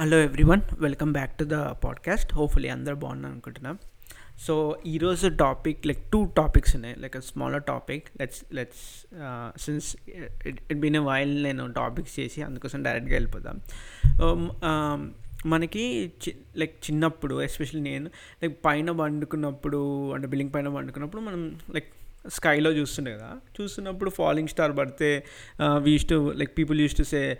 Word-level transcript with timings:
Hello 0.00 0.18
everyone 0.18 0.60
welcome 0.78 1.12
back 1.12 1.38
to 1.38 1.44
the 1.44 1.54
podcast 1.54 2.34
hopefully 2.34 2.68
అందరు 2.68 2.94
బాగున్నారు 2.94 3.32
అనుకుంటున్నాం. 3.32 3.78
సో 4.38 4.78
ఈరోజు 4.86 5.28
టాపిక్ 5.28 5.86
లైక్ 5.86 6.10
టూ 6.10 6.24
టాపిక్స్ 6.36 6.74
ఉన్నాయి. 6.76 6.94
Like 6.98 7.20
smaller 7.20 7.62
topic 7.62 8.04
let's 8.20 8.44
let's 8.52 9.06
since 9.62 9.96
it 10.46 10.60
it 10.70 10.78
been 10.78 10.96
while 10.96 11.42
నేను 11.42 11.72
topics 11.72 12.20
చేసి 12.20 12.42
అందుకోసం 12.42 12.82
డైరెక్ట్గా 12.82 13.14
వెళ్ళిపోదాం. 13.14 13.60
Um, 14.22 14.44
um, 14.50 15.08
మనకి 15.46 16.12
చి 16.22 16.36
లైక్ 16.56 16.90
చిన్నప్పుడు 16.90 17.42
ఎస్పెషల్లీ 17.42 17.90
నేను 17.90 18.10
లైక్ 18.42 18.64
పైన 18.64 18.90
వండుకున్నప్పుడు 18.90 20.12
అంటే 20.12 20.26
బిల్డింగ్ 20.26 20.54
పైన 20.54 20.68
వండుకున్నప్పుడు 20.68 21.22
మనం 21.22 21.58
లైక్ 21.74 21.92
స్కైలో 22.36 22.70
చూస్తుండే 22.70 23.12
కదా. 23.16 23.28
చూస్తున్నప్పుడు 23.56 24.10
ఫాలింగ్ 24.10 24.48
స్టార్ 24.48 24.76
పడితే 24.78 25.24
we 25.86 25.98
to 26.08 26.32
like 26.36 26.58
people 26.58 26.80
use 26.80 26.96
to 26.96 27.02
say 27.02 27.38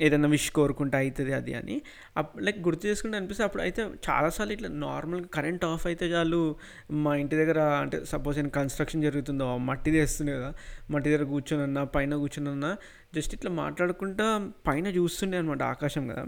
ఏదైనా 0.00 0.28
విష్ 0.28 0.50
కోరుకుంటే 0.50 0.96
అవుతుంది 0.96 1.32
అది 1.32 1.54
అని. 1.54 1.82
అప్ 2.16 2.42
లైక్ 2.42 2.58
గుర్తు 2.66 2.86
చేసుకుంటే 2.86 3.16
అనిపిస్తే 3.16 3.44
అప్పుడు 3.44 3.62
అయితే 3.62 3.82
చాలాసార్లు 4.08 4.52
ఇట్లా 4.52 4.68
నార్మల్గా 4.68 5.26
కరెంట్ 5.26 5.64
ఆఫ్ 5.64 5.86
అయితే 5.86 6.06
చాలు 6.06 6.56
మా 6.90 7.16
ఇంటి 7.16 7.36
దగ్గర 7.36 7.60
అంటే 7.60 8.04
సపోజ్ 8.04 8.36
నేను 8.38 8.50
కన్స్ట్రక్షన్ 8.50 9.02
జరుగుతుందో 9.02 9.56
మట్టి 9.56 9.90
తెస్తుంది 9.90 10.32
కదా. 10.32 10.54
మట్టి 10.90 11.10
దగ్గర 11.10 11.24
కూర్చొని 11.24 11.62
ఉన్నా 11.62 11.84
పైన 11.84 12.16
కూర్చొని 12.16 12.48
ఉన్నా 12.48 12.76
జస్ట్ 13.14 13.34
ఇట్లా 13.34 13.50
మాట్లాడుకుంటా 13.50 14.26
పైన 14.66 14.86
చూస్తుండే 14.86 15.38
అనమాట 15.38 15.62
ఆకాశం 15.62 16.08
కదా. 16.08 16.24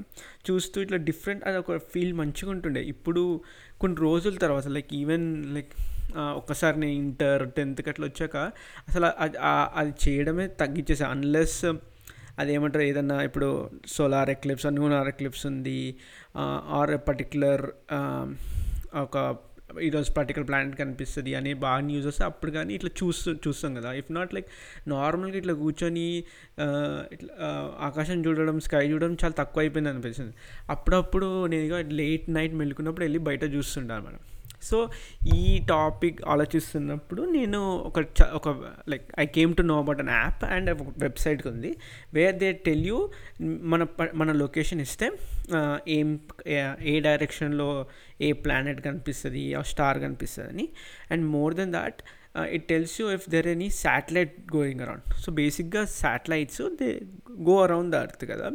చూస్తూ 0.51 0.81
ఇట్లా 0.81 0.97
డిఫరెంట్ 0.97 1.45
అది 1.45 1.57
ఒక 1.57 1.77
ఫీల్ 1.93 2.13
మంచిగా 2.13 2.51
ఉంటుండే 2.51 2.83
ఇప్పుడు 2.83 3.41
కొన్ని 3.81 3.97
రోజుల 4.01 4.35
తర్వాత 4.35 4.69
లైక్ 4.69 4.95
ఈవెన్ 4.95 5.55
లైక్ 5.55 5.75
ఒక్కసారి 6.39 6.77
నేను 6.81 6.97
ఇంటర్ 7.03 7.45
టెన్త్కి 7.57 7.91
అట్లా 7.93 8.07
వచ్చాక 8.11 8.37
అసలు 8.89 9.09
అది 9.25 9.39
అది 9.81 9.95
చేయడమే 10.05 10.47
తగ్గించేసా. 10.63 11.07
అన్లెస్ 11.15 11.65
అదేమంటారు 12.43 12.85
ఏదన్నా 12.91 13.17
ఇప్పుడు 13.23 13.49
సోలార్ 13.87 14.31
ఎక్లిప్స్ 14.31 14.67
న్యూనార్ 14.77 15.09
ఎక్లిప్స్ 15.09 15.45
ఉంది. 15.53 15.81
ఆర్ 16.79 16.93
పర్టికులర్ 17.09 17.65
ఒక 19.07 19.17
ఈరోజు 19.87 20.11
పర్టికులర్ 20.13 20.47
ప్లానెట్ 20.49 20.75
కనిపిస్తుంది 20.81 21.33
అని 21.35 21.53
బాగా 21.63 21.81
న్యూస్ 21.87 22.07
వస్తే 22.07 22.25
అప్పుడు 22.25 22.51
కానీ 22.57 22.73
ఇట్లా 22.79 22.91
చూస్తూ 23.01 23.31
చూస్తాం 23.47 23.73
కదా. 23.79 23.93
ఇఫ్ 24.01 24.11
నాట్ 24.17 24.35
లైక్ 24.37 24.51
నార్మల్గా 24.89 25.37
ఇట్లా 25.43 25.55
కూర్చొని 25.63 26.07
ఇట్లా 27.15 27.33
ఆకాశం 27.89 28.21
చూడడం 28.27 28.59
స్కై 28.67 28.85
చూడడం 28.93 29.15
చాలా 29.25 29.37
తక్కువ 29.41 29.63
అయిపోయింది 29.65 29.91
అనిపిస్తుంది. 29.91 30.35
అప్పుడప్పుడు 30.71 31.31
నేను 31.55 31.81
లేట్ 32.03 32.29
నైట్ 32.31 32.55
మెలుకున్నప్పుడు 32.63 33.07
వెళ్ళి 33.07 33.23
బయట 33.31 33.45
చూస్తుంటాను 33.57 34.07
అనమాట. 34.07 34.21
సో 34.65 34.79
ఈ 35.35 35.43
టాపిక్ 35.69 36.23
ఆలోచిస్తున్నప్పుడు 36.29 37.23
నేను 37.31 37.61
ఒక 37.83 38.01
చ- 38.19 38.31
ఒక 38.35 38.49
like 38.89 39.07
I 39.19 39.27
came 39.31 39.55
to 39.55 39.63
know 39.63 39.79
about 39.79 40.01
an 40.01 40.13
app 40.15 40.45
and 40.51 40.71
ఒక 40.75 40.93
వెబ్సైట్కి 40.99 41.49
ఉంది 41.49 41.71
వేర్ 42.15 42.37
దే 42.37 42.53
టెల్ 42.67 42.87
యూ 42.87 42.99
మన 43.67 43.83
ప- 43.99 44.13
మన 44.15 44.33
లొకేషన్ 44.39 44.81
ఇస్తే 44.81 45.09
ఏం 45.89 46.09
ఏ- 46.49 46.61
ఏ 46.87 47.01
డైరెక్షన్లో 47.01 47.71
ఏ 48.21 48.33
ప్లానెట్ 48.43 48.81
కనిపిస్తుంది 48.81 49.55
ఆ 49.55 49.63
స్టార్ 49.65 50.01
కనిపిస్తుంది 50.01 50.51
అని 50.51 50.67
and 51.11 51.27
more 51.29 51.55
then 51.55 51.73
that 51.73 52.01
it 52.51 52.69
tells 52.69 53.01
you 53.01 53.11
if 53.11 53.31
there 53.31 53.47
any 53.47 53.71
satellite 53.77 54.57
going 54.57 54.81
around. 54.81 55.05
So 55.17 55.33
బేసిక్గా 55.33 55.85
satellites 55.95 56.63
they 56.79 56.89
go 57.43 57.63
around 57.63 57.93
the 57.93 57.97
earth 57.97 58.25
కదా. 58.29 58.49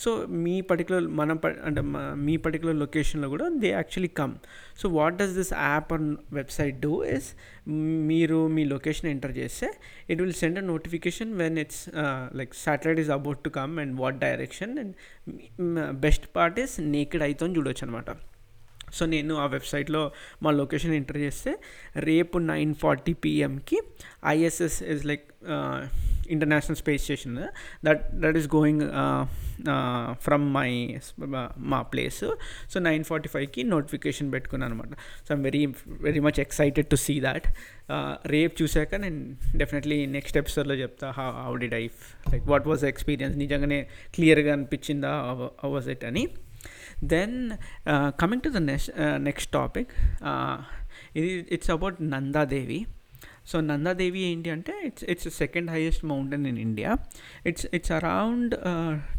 సో 0.00 0.10
మీ 0.40 0.54
పర్టికులర్ 0.68 1.06
మన 1.16 1.32
ప- 1.40 1.58
అంటే 1.66 1.80
మీ 2.22 2.34
పర్టికులర్ 2.44 2.76
లొకేషన్లో 2.82 3.28
కూడా 3.32 3.46
they 3.62 3.70
actually 3.70 4.10
come 4.16 4.34
so 4.76 4.88
what 4.94 5.16
does 5.18 5.34
this 5.34 5.52
app 5.64 5.90
and 5.92 6.10
website 6.32 6.78
do 6.80 6.92
is 7.10 7.28
మీరు 8.10 8.38
మీ 8.54 8.64
లొకేషన్ 8.72 9.10
ఎంటర్ 9.10 9.34
చేస్తే 9.38 9.68
it 10.08 10.20
will 10.22 10.36
send 10.38 10.58
a 10.58 10.66
notification 10.70 11.32
when 11.38 11.58
it's 11.58 11.82
like 12.34 12.54
satellite 12.62 13.00
is 13.00 13.12
about 13.16 13.42
to 13.42 13.52
come 13.56 13.74
and 13.78 13.94
what 14.00 14.18
direction 14.20 14.74
and 14.78 14.94
best 16.00 16.26
part 16.34 16.58
is 16.60 16.74
naked 16.90 17.22
అవుతుంది 17.22 17.58
చూడొచ్చు 17.58 17.84
అనమాట 17.86 18.10
so 18.98 19.06
నేను 19.14 19.34
ఆ 19.44 19.46
వెబ్సైట్లో 19.56 20.02
మా 20.42 20.50
లొకేషన్ 20.60 20.94
ఎంటర్ 21.00 21.20
చేస్తే 21.26 21.52
రేపు 22.10 22.38
nine 22.52 22.74
forty 22.84 23.12
పిఎంకి 23.24 23.80
ISS 24.34 24.78
is 24.94 25.04
like 25.10 25.26
international 26.34 26.76
space 26.80 27.02
station. 27.04 27.38
That 27.86 28.02
that 28.22 28.36
is 28.40 28.48
going 28.54 28.82
from 30.24 30.44
my 30.54 30.70
మా 31.72 31.80
ప్లేస్. 31.92 32.20
సో 32.72 32.76
నైన్ 32.80 33.04
ఫార్టీ 33.08 33.28
ఫైవ్కి 33.34 33.62
నోటిఫికేషన్ 33.72 34.28
పెట్టుకున్నాను 34.34 34.74
అనమాట. 34.74 34.92
So 35.26 35.30
I'm 35.34 35.44
very 35.48 35.62
very 36.06 36.20
much 36.26 36.40
excited 36.44 36.88
to 36.92 36.98
see 37.06 37.14
that. 37.26 37.48
రేపు 38.34 38.54
చూశాక 38.62 38.94
నేను 39.04 39.20
డెఫినెట్లీ 39.62 39.98
నెక్స్ట్ 40.16 40.38
ఎపిసోడ్లో 40.42 40.76
చెప్తా 40.82 41.08
how 41.18 41.26
how 41.46 41.54
did 41.64 41.68
I 41.80 41.84
like 42.32 42.46
what 42.52 42.68
was 42.72 42.84
experience? 42.92 43.36
నిజంగానే 43.44 43.80
క్లియర్గా 44.14 44.52
అనిపించిందా? 44.58 45.12
హౌ 45.64 45.70
వాజ్ 45.76 45.90
ఇట్ 45.96 46.06
అని. 46.12 46.24
Then 47.02 47.36
coming 48.18 48.42
to 48.42 48.48
the 48.48 48.56
next 48.56 48.90
next 49.18 49.52
topic 49.52 49.92
ఇది 51.16 51.28
it's 51.48 51.70
about 51.70 52.02
Nanda Devi 52.02 52.86
so 53.44 53.60
Nanda Devi 53.60 54.20
ఏంటి 54.20 54.50
అంటే 54.50 54.72
it's 54.86 55.04
it's 55.04 55.28
second 55.38 55.70
highest 55.70 56.04
mountain 56.04 56.46
in 56.46 56.58
India 56.58 56.90
it's 57.46 57.66
it's 57.74 57.92
around 57.92 58.54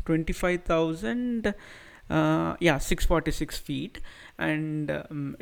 twenty 0.06 0.34
five 0.34 0.60
thousand 0.68 1.48
yeah 2.62 2.78
six 2.78 3.08
forty 3.08 3.32
six 3.32 3.62
feet 3.62 3.98
and 4.42 4.92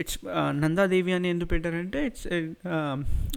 it's 0.02 0.18
Nanda Devi 0.58 1.12
అని 1.14 1.28
ఎందుకు 1.30 1.50
పెట్టారంటే 1.50 2.00
it's 2.06 2.26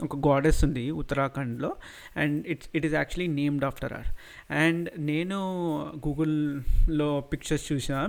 ఒక 0.03 0.17
goddess 0.27 0.61
ఉంది 0.65 0.85
ఉత్తరాఖండ్లో 1.01 1.71
and 2.17 2.39
it's 2.47 2.69
it 2.75 2.87
is 2.87 2.95
actually 2.95 3.29
named 3.37 3.65
after 3.65 3.93
or 3.93 4.09
and 4.63 4.89
నేను 5.05 5.39
గూగుల్లో 6.07 7.11
pictures 7.33 7.67
చూసా 7.73 8.01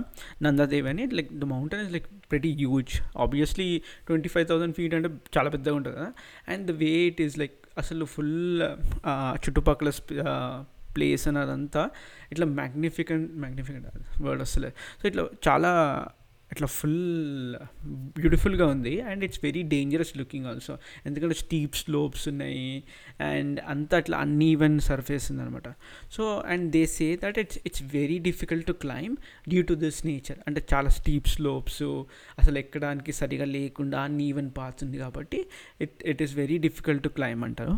నందాదేవి 0.42 0.88
అని 0.88 1.06
like 1.12 1.32
the 1.38 1.48
mountain 1.52 1.84
is 1.86 1.92
like 1.92 2.08
pretty 2.30 2.52
huge 2.54 2.94
obviously 3.18 3.68
twenty 4.06 4.28
five 4.28 4.48
thousand 4.48 4.76
feet 4.76 4.94
అంటే 4.94 5.08
చాలా 5.36 5.50
పెద్దగా 5.50 5.76
ఉంటుంది 5.76 5.96
కదా? 5.96 6.10
And 6.48 6.64
the 6.70 6.76
way 6.76 6.92
it 7.06 7.20
is 7.20 7.38
like 7.38 7.56
అసలు 7.78 8.04
ఫుల్ 8.06 8.34
చుట్టుపక్కల 9.44 9.90
ప్లేస్ 10.96 11.24
అని 11.28 11.38
అదంతా 11.38 11.82
ఇట్లా 12.32 12.46
మ్యాగ్నిఫికెంట్ 12.58 13.30
మ్యాగ్నిఫికెంట్ 13.36 13.86
వర్డ్ 14.22 14.42
అసలు 14.42 14.68
సో 15.00 15.08
ఇట్లా 15.08 15.22
చాలా 15.48 15.70
ఇట్లా 16.54 16.68
ఫుల్ 16.78 17.56
బ్యూటిఫుల్గా 18.18 18.66
ఉంది. 18.74 18.94
And 19.10 19.22
it's 19.26 19.40
very 19.42 19.62
dangerous 19.72 20.12
looking 20.18 20.46
also. 20.46 20.74
ఎందుకంటే 21.06 21.36
స్టీప్ 21.44 21.74
స్లోప్స్ 21.76 22.24
ఉన్నాయి. 22.32 22.66
అండ్ 23.30 23.58
అంతా 23.74 23.96
అట్లా 23.96 24.18
అన్ఈవెన్ 24.18 24.76
సర్ఫేస్ 24.88 25.26
ఉందనమాట 25.32 25.68
so 26.12 26.24
and 26.46 26.66
they 26.70 26.82
say 26.96 27.08
that 27.24 27.38
it's 27.44 27.58
it's 27.66 27.84
very 27.94 28.18
difficult 28.28 28.66
to 28.66 28.76
climb 28.84 29.14
due 29.48 29.62
to 29.70 29.76
this 29.84 30.00
nature. 30.06 30.38
అంటే 30.46 30.62
చాలా 30.74 30.92
స్టీప్ 30.98 31.28
స్లోప్స్ 31.28 31.82
అసలు 32.40 32.58
ఎక్కడానికి 32.58 33.14
సరిగా 33.20 33.48
లేకుండా 33.58 34.00
అన్ఈవెన్ 34.00 34.50
పాత్స్ 34.58 34.84
ఉంది 34.84 34.98
కాబట్టి 34.98 35.40
it 35.80 35.96
it 36.12 36.22
is 36.22 36.34
very 36.42 36.58
difficult 36.58 37.02
to 37.02 37.12
climb 37.18 37.42
అంటారు. 37.44 37.74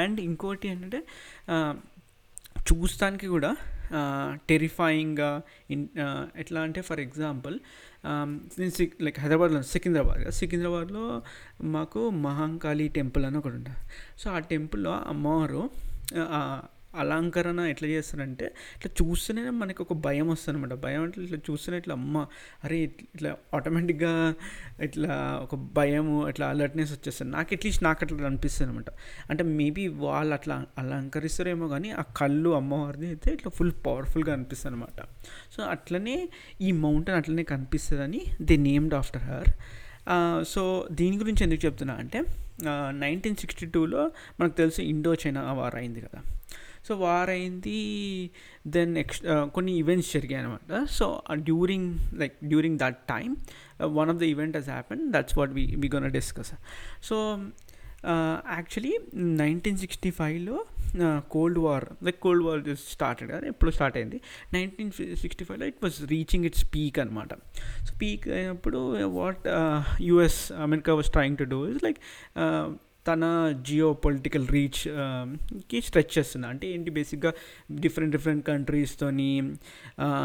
అండ్ 0.00 0.18
ఇంకోటి 0.20 0.68
ఏంటంటే 0.68 1.00
చూస్తానికి 2.72 3.26
కూడా 3.26 3.56
టెరిఫాయింగ్గా 4.48 5.42
ఇన్ 5.70 5.88
ఎట్లా 6.36 6.60
అంటే 6.60 6.80
ఫర్ 6.80 7.00
ఎగ్జాంపుల్ 7.00 7.58
నేను 8.58 8.70
సిక్ 8.70 9.02
లైక్ 9.02 9.20
హైదరాబాద్లో 9.20 9.62
సికింద్రాబాద్ 9.62 10.30
సికింద్రాబాద్లో 10.30 11.22
మాకు 11.62 12.10
మహాంకాళి 12.10 12.88
టెంపుల్ 12.88 13.24
అని 13.24 13.38
ఒకటి 13.38 13.54
ఉంటుంది. 13.54 13.78
సో 14.18 14.30
ఆ 14.30 14.38
టెంపుల్లో 14.38 14.90
అమ్మవారు 14.90 15.70
అలంకరణ 16.94 17.60
ఎట్లా 17.60 17.88
చేస్తారంటే 17.88 18.46
ఇట్లా 18.76 18.90
చూస్తేనే 19.00 19.50
మనకి 19.50 19.82
ఒక 19.82 19.92
భయం 19.92 20.28
వస్తుంది 20.28 20.58
అనమాట 20.58 20.78
భయం 20.78 21.02
అంటే 21.02 21.20
ఇట్లా 21.20 21.38
చూస్తేనే 21.50 21.76
ఇట్లా 21.76 21.94
అమ్మ 21.94 22.26
అరే 22.64 22.78
ఇట్లా 22.84 23.36
ఆటోమేటిక్గా 23.54 24.34
ఇట్లా 24.82 25.12
ఒక 25.42 25.54
భయము 25.54 26.28
ఇట్లా 26.28 26.48
అలర్ట్నెస్ 26.48 26.92
వచ్చేస్తుంది. 26.92 27.32
నాకు 27.32 27.54
అట్లీస్ట్ 27.54 27.84
నాకు 27.84 28.04
అట్లా 28.04 28.26
అనిపిస్తుంది 28.26 28.70
అనమాట 28.70 28.90
అంటే 29.30 29.42
మేబీ 29.42 29.88
వాళ్ళు 29.88 30.34
అట్లా 30.34 30.66
అలంకరిస్తారేమో 30.78 31.68
కానీ 31.68 31.90
ఆ 31.90 32.02
కళ్ళు 32.16 32.50
అమ్మవారిది 32.50 33.06
అయితే 33.06 33.32
ఇట్లా 33.32 33.50
ఫుల్ 33.50 33.72
పవర్ఫుల్గా 33.86 34.32
అనిపిస్తుంది 34.32 34.74
అనమాట 34.74 35.00
సో 35.56 35.62
అట్లనే 35.62 36.28
ఈ 36.60 36.72
మౌంటైన్ 36.72 37.18
అట్లనే 37.18 37.42
కనిపిస్తుందని 37.42 38.20
the 38.42 38.56
named 38.56 38.94
after 38.94 39.22
her 39.22 39.50
so 40.44 40.86
దీని 40.90 41.18
గురించి 41.18 41.44
ఎందుకు 41.44 41.66
చెప్తున్నా 41.66 41.94
అంటే 41.94 42.20
నైన్టీన్ 42.92 43.36
సిక్స్టీ 43.36 43.66
టూలో 43.66 44.10
మనకు 44.40 44.56
తెలుసు 44.56 44.80
ఇండో 44.82 45.14
చైనా 45.14 45.52
వార్ 45.52 45.74
అయింది 45.74 46.00
కదా. 46.00 46.20
సో 46.88 46.96
వార్ 46.96 47.30
అయింది. 47.30 47.80
దెన్ 48.66 48.94
నెక్స్ట్ 48.94 49.24
కొన్ని 49.54 49.72
ఈవెంట్స్ 49.72 50.12
జరిగాయి 50.12 50.44
అనమాట 50.44 50.84
so 50.90 51.22
during 51.34 51.98
like 52.14 52.36
during 52.44 52.78
that 52.78 52.96
time 52.96 53.36
one 53.82 54.10
of 54.10 54.16
the 54.16 54.22
event 54.22 54.56
has 54.56 54.68
happen 54.68 55.12
that's 55.12 55.38
what 55.38 55.50
we 55.50 55.66
we 55.78 55.90
gonna 55.94 56.10
discuss 56.10 56.52
so 57.02 57.16
actually 58.50 58.98
nineteen 59.14 59.76
sixty 59.76 60.10
ఫైవ్లో 60.10 60.64
cold 61.30 61.58
war 61.58 61.84
like 62.02 62.20
cold 62.20 62.44
war 62.44 62.60
started 62.90 63.30
కదా? 63.30 63.46
ఎప్పుడు 63.46 63.70
start 63.70 63.96
అయింది. 63.96 64.20
Nineteen 64.52 64.90
sixty 65.16 65.44
ఫైవ్లో 65.44 65.66
it 65.66 65.80
was 65.82 66.02
reaching 66.04 66.44
its 66.44 66.64
peak 66.74 66.98
అనమాట 66.98 67.34
so 67.86 67.94
peak 68.02 68.28
అయినప్పుడు 68.28 68.78
what 69.06 69.48
US 70.02 70.52
America 70.52 70.94
was 70.94 71.10
trying 71.10 71.36
to 71.36 71.44
do 71.44 71.68
is 71.68 71.82
like 71.84 71.98
తన 73.08 73.24
geo 73.68 73.88
political 74.04 74.46
రీచ్కి 74.48 75.78
stretch 75.80 76.12
చేస్తుంది 76.18 76.46
అంటే 76.46 76.66
ఏంటి 76.68 76.90
బేసిక్గా 76.90 77.32
డిఫరెంట్ 77.80 78.12
డిఫరెంట్ 78.16 78.44
కంట్రీస్తోని 78.46 79.30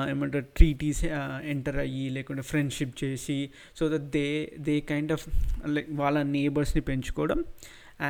ఏమంటారు 0.10 0.48
ట్రీటీస్ 0.58 1.04
ఎంటర్ 1.46 1.78
అయ్యి 1.78 2.10
లేకుంటే 2.10 2.42
ఫ్రెండ్షిప్ 2.44 2.96
చేసి 3.04 3.40
so 3.80 3.86
that 3.90 4.10
they 4.10 4.28
they 4.60 4.76
kind 4.90 5.12
of 5.12 5.26
like 5.68 5.90
వాళ్ళ 5.94 6.22
నేబర్స్ని 6.32 6.82
పెంచుకోవడం 6.82 7.42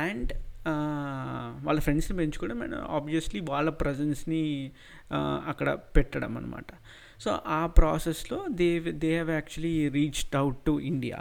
అండ్ 0.00 0.32
వాళ్ళ 1.62 1.78
ఫ్రెండ్స్ని 1.80 2.14
పెంచుకోవడం 2.16 2.60
అండ్ 2.62 2.76
ఆబ్వియస్లీ 2.90 3.40
వాళ్ళ 3.48 3.70
ప్రజెన్స్ని 3.80 4.42
అక్కడ 5.48 5.70
పెట్టడం 5.96 6.32
అనమాట 6.36 6.70
సో 7.20 7.30
ఆ 7.46 7.66
ప్రాసెస్లో 7.78 8.38
they 8.52 8.68
they 8.94 9.10
have 9.12 9.30
actually 9.30 9.74
reached 9.88 10.36
out 10.36 10.60
to 10.66 10.72
India 10.84 11.18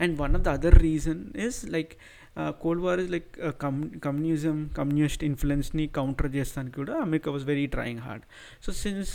and 0.00 0.14
one 0.20 0.34
of 0.36 0.42
the 0.42 0.48
other 0.48 0.78
reason 0.82 1.22
is 1.46 1.58
like 1.70 1.94
cold 2.36 2.82
war 2.82 3.00
is 3.00 3.10
like 3.10 3.38
come 3.60 3.90
communism 4.00 4.70
communist 4.76 5.24
ఇన్ఫ్లుయెన్స్ని 5.24 5.86
counter 5.86 6.34
చేస్తానికి 6.36 6.74
కూడా 6.74 6.94
America 7.00 7.30
was 7.30 7.44
very 7.44 7.66
trying 7.66 8.00
hard 8.00 8.24
so 8.64 8.72
since 8.72 9.14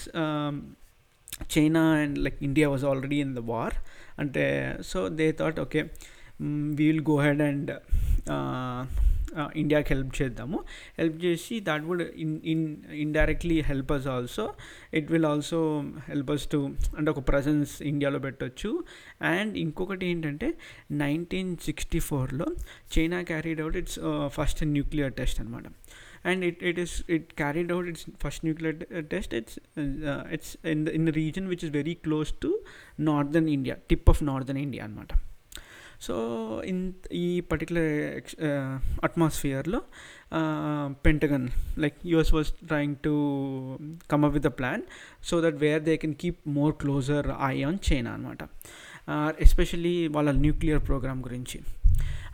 China 1.57 1.83
and 1.93 2.17
like 2.17 2.43
India 2.43 2.69
was 2.69 2.85
already 2.85 3.19
in 3.19 3.35
the 3.35 3.39
war 3.39 3.73
అంటే 4.19 4.45
so 4.81 5.09
they 5.09 5.31
thought 5.31 5.59
okay 5.59 5.83
we 6.75 6.85
will 6.87 7.01
go 7.01 7.21
head 7.21 7.41
and 7.41 7.71
ఇండియాకి 9.61 9.89
help 9.93 10.13
చేద్దాము. 10.19 10.57
Help 10.99 11.17
చేసి 11.25 11.55
that 11.69 11.83
would 11.89 12.03
in 12.23 12.33
in 12.53 12.63
indirectly 13.05 13.57
help 13.69 13.91
us 13.97 14.07
also 14.15 14.45
it 14.99 15.11
will 15.13 15.27
also 15.31 15.59
help 16.09 16.31
us 16.35 16.47
to 16.53 16.59
అంటే 16.97 17.09
ఒక 17.15 17.23
presence 17.31 17.73
ఇండియాలో 17.91 18.19
పెట్టొచ్చు. 18.27 18.71
And 19.33 19.53
ఇంకొకటి 19.65 20.05
ఏంటంటే 20.11 20.49
నైన్టీన్ 21.05 21.51
సిక్స్టీ 21.67 22.01
ఫోర్లో 22.09 22.47
China 22.95 23.21
carried 23.31 23.61
out 23.65 23.77
its 23.83 23.99
first 24.37 24.63
nuclear 24.75 25.13
test 25.21 25.39
అనమాట 25.43 25.67
and 26.29 26.43
it 26.45 26.61
it 26.69 26.79
is 26.83 26.95
it 27.15 27.27
carried 27.41 27.71
out 27.71 27.87
its 27.91 28.05
first 28.23 28.41
nuclear 28.45 28.77
test 29.13 29.33
its 29.39 29.57
its 30.35 30.51
in 30.73 30.81
the 30.85 30.95
in 30.99 31.05
the 31.09 31.13
region 31.21 31.47
which 31.47 31.63
is 31.65 31.73
very 31.79 31.93
close 32.05 32.31
to 32.45 32.49
northern 33.11 33.49
India 33.49 33.75
tip 33.91 34.09
of 34.13 34.21
northern 34.23 34.61
India 34.67 34.83
అనమాట 34.83 35.11
so 36.01 36.15
in 36.65 36.93
ఈ 37.11 37.41
particular 37.41 38.21
అట్మాస్ఫియర్లో 39.03 39.81
Pentagon 41.05 41.47
like 41.77 41.95
US 42.05 42.33
was 42.33 42.51
trying 42.67 42.95
to 43.03 43.13
come 44.11 44.25
up 44.25 44.33
with 44.33 44.45
a 44.45 44.49
plan 44.49 44.83
so 45.23 45.41
that 45.41 45.55
where 45.55 45.83
they 45.83 45.97
can 45.97 46.15
keep 46.15 46.39
more 46.47 46.75
closer 46.75 47.27
eye 47.45 47.63
on 47.63 47.79
China 47.93 48.11
అనమాట 48.11 48.43
especially 49.41 50.07
వాళ్ళ 50.07 50.31
nuclear 50.31 50.87
programme 50.87 51.23
గురించి. 51.23 51.59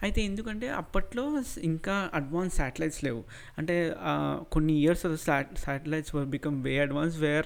అయితే 0.03 0.21
ఎందుకంటే 0.21 0.69
అప్పట్లో 0.69 1.23
ఇంకా 1.63 2.09
advance 2.13 2.55
satellites 2.55 3.03
లేవు. 3.03 3.23
అంటే 3.57 3.93
కొన్ని 4.51 4.73
years 4.73 5.05
satellites 5.65 6.15
were 6.15 6.25
become 6.25 6.63
way 6.63 6.79
advance 6.79 7.17
where 7.17 7.45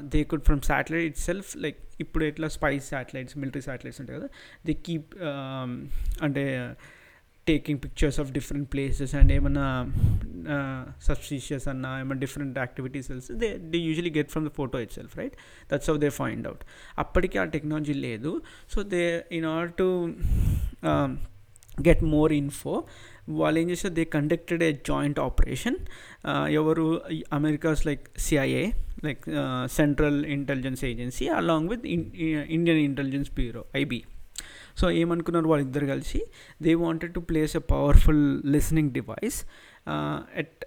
they 0.00 0.24
could 0.24 0.44
from 0.44 0.60
satellite 0.60 1.04
itself 1.18 1.56
like 1.56 1.78
ఇప్పుడు 2.00 2.24
ఎట్లా 2.24 2.48
స్పైస్ 2.48 2.88
శాటిలైట్స్ 2.88 3.38
మిలిటరీ 3.38 3.62
శాటిలైట్స్ 3.62 4.00
ఉంటాయి 4.00 4.18
కదా 4.18 4.28
దే 4.66 4.72
కీప్ 4.72 5.14
అంటే 6.22 6.74
taking 7.46 7.78
pictures 7.84 8.20
of 8.20 8.32
different 8.32 8.72
places 8.72 9.14
and 9.14 9.32
ఏమన్నా 9.32 9.92
సబ్స్టిషియస్ 11.02 11.68
అన్న 11.68 11.86
ఏమైనా 12.00 12.20
డిఫరెంట్ 12.20 12.58
యాక్టివిటీస్ 12.58 13.08
తెలుసు 13.08 13.32
they 13.32 13.58
they 13.58 13.78
usually 13.78 14.12
get 14.16 14.30
from 14.30 14.48
the 14.48 14.50
photo 14.50 14.80
itself 14.92 15.18
right 15.18 15.32
that's 15.72 15.90
how 15.90 15.96
they 15.96 16.08
find 16.08 16.46
out 16.46 16.60
అప్పటికి 16.98 17.38
ఆ 17.38 17.44
టెక్నాలజీ 17.44 17.92
లేదు. 17.92 18.42
So 18.70 18.82
they 18.82 19.24
in 19.32 19.44
order 19.44 19.76
to 19.76 20.06
get 21.88 22.04
more 22.04 22.32
info 22.32 22.84
వాళ్ళు 23.28 23.60
ఏం 23.60 23.70
చేస్తారు 23.70 23.94
they 23.94 24.04
conducted 24.04 24.62
a 24.62 24.72
joint 24.72 25.20
operation 25.20 25.76
ఎవరు? 26.50 27.02
America's 27.32 27.86
like 27.86 28.18
CIA 28.18 28.70
like 29.04 29.24
Central 29.66 30.24
Intelligence 30.26 30.84
Agency 30.84 31.28
along 31.28 31.68
with 31.68 31.86
Indian 32.56 32.78
Intelligence 32.78 33.30
Bureau 33.30 33.64
IB 33.76 34.00
so 34.76 34.90
ఏమనుకున్నారు 34.90 35.48
వాళ్ళిద్దరు 35.48 35.86
కలిసి 35.86 36.20
they 36.62 36.74
wanted 36.74 37.14
to 37.14 37.20
place 37.20 37.56
a 37.56 37.62
powerful 37.70 38.42
listening 38.46 38.90
device 38.90 39.38
at 40.36 40.64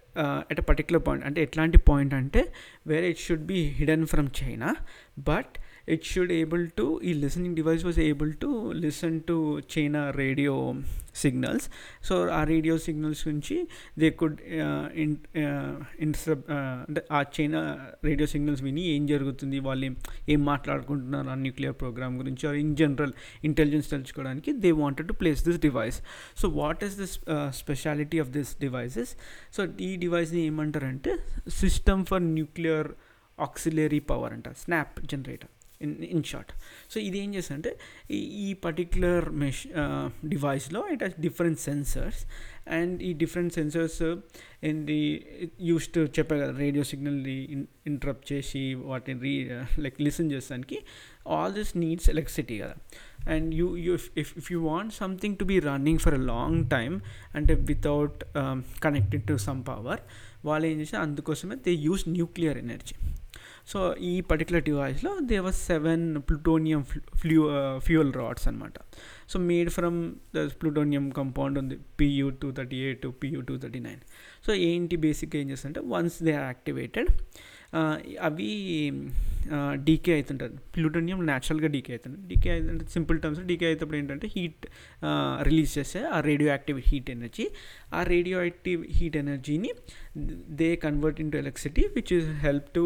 at 0.52 0.60
a 0.60 0.64
particular 0.64 1.04
point 1.08 1.26
అంటే 1.26 1.42
ఎట్లాంటి 1.44 1.78
point 1.78 2.14
అంటే 2.14 2.42
where 2.88 3.06
it 3.06 3.20
should 3.20 3.46
be 3.46 3.60
hidden 3.70 4.06
from 4.06 4.30
China 4.44 4.76
but 5.20 5.56
it 5.88 6.06
should 6.06 6.32
able 6.32 6.70
to 6.70 7.02
ఈ 7.04 7.14
listening 7.14 7.56
device 7.56 7.86
was 7.86 8.00
able 8.00 8.34
to 8.34 8.72
listen 8.72 9.22
to 9.22 9.62
China 9.74 10.10
radio 10.10 10.56
signals 11.16 11.66
so 12.04 12.28
ఆ 12.30 12.44
radio 12.44 12.78
signals 12.78 13.28
నుంచి 13.28 13.56
they 14.00 14.10
could 14.12 14.38
ఇన్స్టబ్ 16.00 16.44
అంటే 16.88 17.02
ఆ 17.12 17.22
China 17.36 17.62
radio 18.04 18.28
signals 18.28 18.64
విని 18.64 18.82
ఏం 18.82 19.08
జరుగుతుంది 19.08 19.60
వాళ్ళు 19.60 19.86
ఏం 19.86 19.96
ఏం 20.30 20.46
మాట్లాడుకుంటున్నారు 20.46 21.30
ఆ 21.30 21.36
న్యూక్లియర్ 21.36 21.76
ప్రోగ్రామ్ 21.76 22.18
గురించి 22.18 22.48
ఆర్ 22.48 22.58
ఇన్ 22.58 22.76
జనరల్ 22.76 23.14
ఇంటెలిజెన్స్ 23.44 23.90
తెలుసుకోవడానికి 23.90 24.52
they 24.54 24.72
wanted 24.72 25.08
to 25.08 25.14
place 25.14 25.46
this 25.46 25.60
device 25.60 26.00
so 26.36 26.50
what 26.50 26.84
is 26.84 26.98
this 26.98 27.16
speciality 27.50 28.20
of 28.20 28.30
this 28.30 28.60
devices 28.60 29.14
so 29.52 29.64
ఈ 29.80 29.96
డివైస్ని 29.96 30.42
ఏమంటారంటే 30.46 31.14
system 31.50 32.06
for 32.06 32.24
nuclear 32.24 32.90
auxiliary 33.38 34.00
power 34.00 34.34
అంట 34.34 34.50
SNAP 34.50 35.06
generator 35.06 35.52
in 35.82 36.04
in 36.04 36.24
short 36.24 36.52
so 36.92 37.00
ఇది 37.00 37.20
ఏం 37.20 37.36
చేస్తుందంటే 37.36 37.78
ఈ 38.12 38.18
ఈ 38.18 38.54
particular 38.54 39.30
mesh 39.30 39.68
డివైస్లో 40.28 40.88
it 40.94 41.04
has 41.04 41.22
different 41.22 41.60
sensors 41.60 42.22
and 42.68 43.04
ఈ 43.04 43.14
డిఫరెంట్ 43.14 43.54
సెన్సర్స్ 43.54 44.02
ఏంటి 44.64 44.98
యూస్డ్ 45.62 46.20
చెప్పే 46.20 46.40
కదా 46.40 46.58
రేడియో 46.58 46.84
సిగ్నల్ని 46.84 47.38
ఇంటరప్ట్ 47.88 48.34
చేసి 48.34 48.74
వాటిని 48.74 49.20
రీ 49.20 49.50
లైక్ 49.80 50.02
లిసన్ 50.02 50.32
చేసానికి 50.32 50.78
ఆల్ 51.28 51.54
దిస్ 51.54 51.78
నీడ్స్ 51.78 52.10
ఎలక్ట్రిసిటీ 52.10 52.60
కదా. 52.60 52.76
And 53.30 53.56
you 53.56 53.78
you 53.78 53.94
if 53.94 54.38
if 54.38 54.52
you 54.52 54.62
want 54.62 54.94
something 54.94 55.38
to 55.38 55.44
be 55.44 55.60
running 55.60 56.00
for 56.00 56.14
a 56.14 56.24
long 56.24 56.70
time 56.70 57.00
అంటే 57.36 57.54
without 57.54 58.24
connected 58.84 59.24
to 59.24 59.38
some 59.38 59.64
power 59.68 60.00
వాళ్ళు 60.46 60.68
ఏం 60.68 60.80
చేసిన 60.80 61.00
అందుకోసమే 61.00 61.56
they 61.56 61.72
use 61.72 62.10
nuclear 62.10 62.58
energy 62.58 62.96
so 63.68 63.96
ఈ 64.00 64.22
particular 64.22 64.64
డివైస్లో 64.64 65.20
there were 65.22 65.54
seven 65.54 66.22
plutonium 66.22 66.84
flu 67.16 67.50
fuel 67.78 68.14
rods 68.14 68.48
అనమాట 68.48 68.74
so 69.30 69.40
made 69.40 69.70
from 69.70 70.16
the 70.36 70.50
plutonium 70.62 71.10
compound 71.10 71.60
ఉంది. 71.60 71.78
PU 72.00 72.30
two 72.30 72.52
thirty 72.52 72.78
eight 72.78 73.08
PU 73.24 73.42
two 73.42 73.58
thirty 73.58 73.80
nine 73.80 74.02
so 74.48 74.54
ఏంటి 74.54 74.96
బేసిక్గా 74.96 75.42
ఏం 75.42 75.50
చేస్తుంటే 75.50 75.80
వన్స్ 75.86 76.24
దే 76.24 76.34
ఆర్ 76.34 76.46
యాక్టివేటెడ్ 76.46 77.10
అవి 78.22 78.92
decay 79.76 80.14
అవుతుంటారు 80.14 80.54
plutonium 80.76 81.26
న్యాచురల్గా 81.26 81.68
డీకే 81.68 81.94
అవుతుంది. 81.94 82.28
డీకే 82.28 82.52
అవుతుంటే 82.52 82.86
సింపుల్ 82.86 83.22
టర్మ్స్ 83.22 83.42
డీకే 83.42 83.66
అయినప్పుడు 83.66 83.98
ఏంటంటే 83.98 84.28
హీట్ 84.28 84.66
రిలీజ్ 85.42 85.78
చేస్తే 85.78 86.04
ఆ 86.04 86.20
రేడియో 86.20 86.50
యాక్టివ్ 86.50 86.82
హీట్ 86.88 87.10
ఎనర్జీ 87.10 87.50
ఆ 87.94 88.04
రేడియో 88.04 88.44
యాక్టివ్ 88.44 88.86
హీట్ 88.90 89.18
ఎనర్జీని 89.18 89.72
they 90.50 90.76
convert 90.76 91.22
into 91.32 91.38
electricity 91.38 91.88
which 91.96 92.14
is 92.14 92.26
help 92.26 92.70
to 92.76 92.86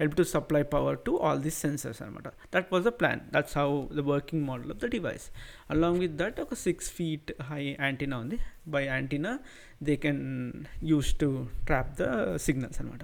help 0.00 0.12
to 0.20 0.24
supply 0.34 0.62
power 0.74 0.94
to 1.06 1.12
all 1.18 1.38
these 1.44 1.58
sensors 1.64 2.00
అనమాట 2.02 2.28
that 2.54 2.68
was 2.72 2.84
the 2.84 2.88
plan 2.88 3.20
that's 3.34 3.58
how 3.58 3.68
the 3.96 4.04
working 4.12 4.44
model 4.44 4.70
of 4.70 4.78
the 4.78 4.86
device 4.86 5.26
along 5.70 5.98
with 5.98 6.16
that 6.16 6.40
ఒక 6.40 6.54
six 6.54 6.90
feet 6.90 7.32
high 7.42 7.76
antenna 7.80 8.18
ఉంది. 8.18 8.38
By 8.68 8.84
antenna 8.86 9.38
they 9.82 9.96
can 9.96 10.52
use 10.82 11.20
to 11.20 11.48
trap 11.64 11.92
the 12.02 12.36
signals 12.36 12.80
అనమాట 12.80 13.00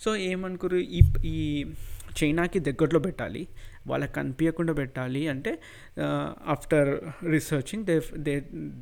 so 0.00 0.16
ఏమనుకోరు? 0.16 0.76
ఈ 0.76 1.02
ఈ 1.24 1.38
చైనాకి 2.22 2.58
దగ్గరలో 2.58 3.00
పెట్టాలి. 3.00 3.48
వాళ్ళకి 3.86 4.12
కనిపించకుండా 4.12 4.72
పెట్టాలి 4.72 5.22
అంటే 5.28 5.52
after 6.46 6.90
researching 7.30 7.84
they 7.84 7.96
they 8.18 8.34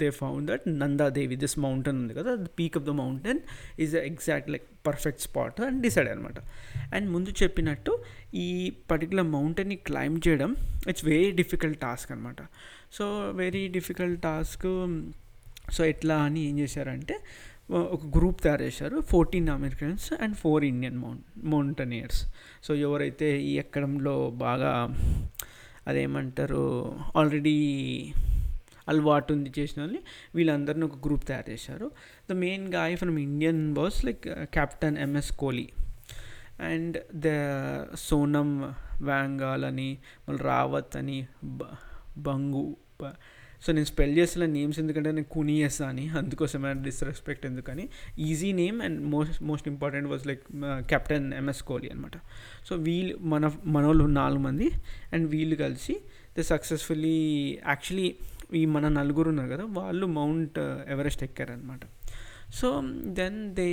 they 0.02 0.10
found 0.20 0.46
that 0.50 0.64
Nanda Devi 0.82 1.36
this 1.36 1.58
mountain 1.58 1.98
ఉంది 2.02 2.14
కదా 2.14 2.34
the 2.44 2.48
peak 2.58 2.76
of 2.76 2.84
the 2.84 2.94
mountain 3.00 3.40
is 3.80 3.94
exact 4.02 4.50
like 4.50 4.66
perfect 4.86 5.20
spot 5.20 5.58
అని 5.60 5.82
డిసైడ్ 5.82 6.08
అనమాట 6.08 6.38
అండ్ 6.94 7.06
ముందు 7.10 7.30
చెప్పినట్టు 7.42 7.92
ఈ 8.34 8.48
పర్టికులర్ 8.90 9.28
మౌంటైన్ని 9.28 9.76
క్లైంబ్ 9.88 10.20
చేయడం 10.28 10.50
ఇట్స్ 10.88 11.04
వెరీ 11.04 11.30
డిఫికల్ట్ 11.32 11.80
టాస్క్ 11.80 12.12
అనమాట 12.12 12.40
so 12.92 13.06
very 13.34 13.68
difficult 13.68 14.18
task 14.22 14.66
so 15.70 15.82
ఎట్లా 15.84 16.16
అని 16.22 16.40
ఏం 16.48 16.58
చేశారంటే 16.58 17.14
ఒక 17.68 18.06
గ్రూప్ 18.16 18.42
తయారు 18.42 18.62
చేశారు 18.62 19.00
fourteen 19.00 19.48
Americans 19.48 20.12
and 20.12 20.36
four 20.36 20.64
Indian 20.64 20.98
mount 20.98 21.22
mountaineers. 21.44 22.20
So 22.62 22.74
ఎవరైతే 22.74 23.42
ఈ 23.42 23.58
ఎక్కడంలో 23.58 24.30
బాగా 24.30 24.72
అదేమంటారు 25.86 26.62
ఆల్రెడీ 27.16 27.56
అలవాటు 28.88 29.32
ఉంది 29.32 29.52
చేసిన 29.58 29.82
వాళ్ళని 29.82 30.00
వీళ్ళందరిని 30.34 30.84
ఒక 30.84 31.06
గ్రూప్ 31.06 31.26
తయారు 31.26 31.50
చేశారు 31.50 31.90
the 32.30 32.32
main 32.32 32.74
guy 32.74 32.96
from 32.96 33.18
Indian 33.18 33.74
boss 33.74 34.04
like 34.04 34.52
captain 34.52 34.98
MS 34.98 35.32
Kohli 35.32 35.70
and 36.60 36.98
the 37.14 37.28
Sonam 37.94 38.74
Wangyal 39.02 39.64
అని 39.64 39.98
మళ్ళీ 40.28 40.42
రావత్ 40.42 40.96
అని 40.96 41.26
బంగు 42.18 42.76
సో 43.66 43.72
నేను 43.72 43.86
స్పెల్ 43.86 44.18
చేసిన 44.18 44.44
నేమ్స్ 44.46 44.78
ఎందుకంటే 44.78 45.12
నేను 45.12 45.24
కునియస్ 45.24 45.82
అని 45.82 46.08
అందుకోసమే 46.08 46.74
డిస్రెస్పెక్ట్ 46.74 47.46
ఎందుకని. 47.46 47.88
Easy 48.18 48.52
name 48.52 48.82
and 48.82 49.00
most 49.06 49.42
most 49.42 49.68
important 49.68 50.08
was 50.08 50.26
like 50.26 50.42
captain 50.88 51.32
MS 51.32 51.62
Kohli 51.62 51.88
అనమాట 51.88 52.16
సో 52.66 52.76
వీళ్ళు 52.76 53.16
మన 53.16 53.50
మనోళ్ళు 53.66 54.04
నాలుగు 54.04 54.38
మంది 54.38 54.70
అండ్ 55.12 55.30
వీళ్ళు 55.30 55.56
కలిసి 55.56 55.96
దే 56.36 56.42
సక్సెస్ఫుల్లీ 56.42 57.16
యాక్చువల్లీ 57.66 58.14
ఈ 58.54 58.66
మన 58.66 58.88
నలుగురు 58.88 59.28
ఉన్నారు 59.28 59.50
కదా 59.50 59.64
వాళ్ళు 59.64 60.06
మౌంట్ 60.06 60.58
ఎవరెస్ట్ 60.88 61.22
ఎక్కారనమాట 61.22 61.80
సో 62.54 62.82
దెన్ 63.04 63.54
దే 63.54 63.68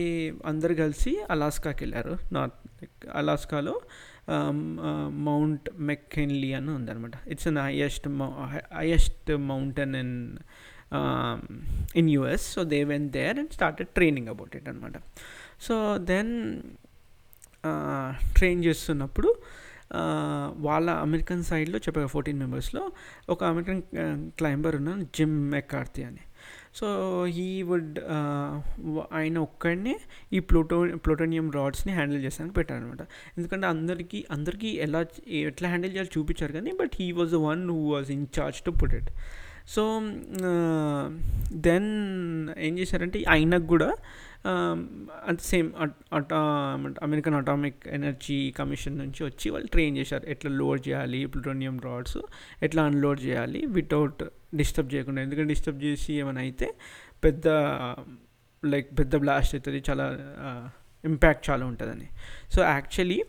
అందరు 0.46 0.74
కలిసి 0.74 1.22
అలాస్కాకి 1.30 1.84
వెళ్ళారు. 1.84 2.18
నార్త్ 2.34 3.10
అలాస్కాలో 3.14 3.82
మౌంట్ 5.10 5.70
మెక్కెన్లీ 5.80 6.54
అని 6.54 6.70
ఉందన్నమాట. 6.70 7.12
It's 7.28 7.48
an 7.48 7.58
highest 7.58 8.08
highest 8.76 9.32
mountain 9.32 9.96
in 9.96 10.38
in 11.96 12.10
US 12.10 12.54
so 12.54 12.64
they 12.64 12.84
went 12.84 13.10
there 13.10 13.40
and 13.40 13.52
started 13.52 13.88
training 13.88 14.28
about 14.28 14.56
it 14.56 14.70
అనమాట 14.70 14.98
సో 15.62 15.98
దెన్ 15.98 16.62
ట్రైన్ 18.38 18.66
చేస్తున్నప్పుడు 18.66 19.36
వాళ్ళ 20.58 20.90
అమెరికన్ 20.90 21.44
సైడ్లో 21.44 21.78
చెప్పారు 21.78 22.08
ఫోర్టీన్ 22.08 22.40
మెంబర్స్లో 22.40 22.92
ఒక 23.30 23.44
అమెరికన్ 23.44 23.82
క్లైంబర్ 24.38 24.76
ఉన్నాను 24.76 25.04
జిమ్ 25.16 25.52
మెక్కార్తీ 25.52 26.04
అని. 26.04 26.22
సో 26.80 26.88
హీ 27.36 27.48
వుడ్ 27.70 28.00
ఆయన 29.20 29.38
ఒక్కడనే 29.48 29.96
ఈ 30.34 30.40
ప్లూటో 30.50 30.78
ప్లూటోనియం 31.06 31.48
రాడ్స్ని 31.52 31.94
హ్యాండిల్ 31.94 32.22
చేస్తానికి 32.26 32.56
పెట్టారనమాట. 32.56 33.02
ఎందుకంటే 33.38 33.68
అందరికీ 33.68 34.20
అందరికీ 34.32 34.70
ఎలా 34.86 35.02
ఎట్లా 35.28 35.68
హ్యాండిల్ 35.68 35.94
చేయాలో 35.94 36.12
చూపించారు 36.18 36.54
కానీ 36.54 36.74
but 36.82 36.96
he 37.00 37.08
was 37.20 37.32
the 37.32 37.42
one 37.50 37.64
who 37.70 37.80
was 37.94 38.12
in 38.18 38.26
charge 38.40 38.62
to 38.68 38.74
put 38.82 38.96
it. 39.00 39.12
So 39.68 39.84
then 41.68 41.90
ఏం 42.68 42.74
చేశారంటే 42.80 43.20
ఆయనకు 43.36 43.68
కూడా 43.74 43.90
అంత 45.30 45.40
సేమ్ 45.40 45.68
అటా 46.14 46.40
అమెరికన్ 47.02 47.36
అటామిక్ 47.36 47.88
ఎనర్జీ 47.88 48.52
కమిషన్ 48.52 48.98
నుంచి 48.98 49.24
వచ్చి 49.24 49.50
వాళ్ళు 49.50 49.68
ట్రైన్ 49.68 49.98
చేశారు. 49.98 50.26
ఎట్లా 50.26 50.52
లోడ్ 50.52 50.88
చేయాలి 50.88 51.26
ప్లూటోనియం 51.26 51.80
రాడ్స్ 51.80 52.20
ఎట్లా 52.64 52.84
అన్లోడ్ 52.84 53.22
చేయాలి 53.22 53.66
వితౌట్ 53.66 54.24
డిస్టర్బ్ 54.56 54.94
చేయకుండా. 54.94 55.22
ఎందుకంటే 55.22 55.48
డిస్టర్బ్ 55.48 55.84
చేసి 55.84 56.14
ఏమైనా 56.14 56.42
అయితే 56.42 56.74
పెద్ద 57.24 57.48
లైక్ 58.66 59.00
పెద్ద 59.00 59.16
బ్లాస్ట్ 59.16 59.56
అవుతుంది 59.56 59.84
చాలా 59.90 60.06
uh, 60.46 60.64
ఇంపాక్ట్ 61.04 61.50
చాలా 61.50 61.66
ఉంటుందని. 61.66 62.08
సో 62.56 62.62
యాక్చువల్లీ 62.62 63.24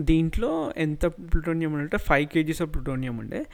దీంట్లో 0.00 0.72
ఎంత 0.76 1.06
ప్లూటోనియం 1.06 1.72
ఉంటే 1.72 1.96
ఫైవ్ 1.96 2.26
కేజీస్ 2.26 2.62
ఆఫ్ 2.62 2.70
ప్లూటోనియం 2.74 3.18
ఉండే. 3.18 3.46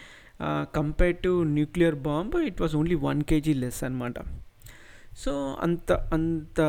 Compare 0.74 1.16
to 1.16 1.42
nuclear 1.42 1.94
bomb 1.94 2.36
it 2.36 2.60
was 2.60 2.76
only 2.76 2.94
one 2.94 3.22
kg 3.22 3.54
less 3.54 3.84
అనమాట 3.84 4.18
సో 5.22 5.32
అంత 5.60 5.92
అంత 6.16 6.60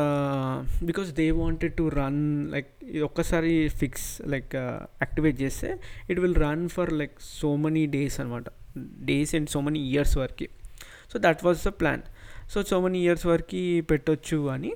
because 0.84 1.10
they 1.18 1.26
wanted 1.40 1.74
to 1.76 1.84
run 1.88 2.22
like 2.50 2.70
ఒక్కసారి 3.08 3.52
ఫిక్స్ 3.80 4.06
లైక్ 4.32 4.54
యాక్టివేట్ 5.02 5.36
చేస్తే 5.42 5.68
it 6.10 6.20
will 6.20 6.38
run 6.46 6.64
for 6.68 6.92
like 6.92 7.16
so 7.40 7.50
many 7.56 7.86
days 7.86 8.16
అనమాట 8.20 8.48
days 9.10 9.34
and 9.34 9.50
so 9.50 9.60
many 9.60 9.80
years 9.92 10.16
వరకు. 10.18 10.48
So 11.12 11.16
that 11.18 11.44
was 11.44 11.60
the 11.68 11.72
plan 11.80 12.02
so 12.52 12.62
so 12.70 12.80
many 12.80 13.00
years 13.06 13.26
వరకు 13.26 13.62
పెట్టొచ్చు 13.90 14.40
అని 14.54 14.72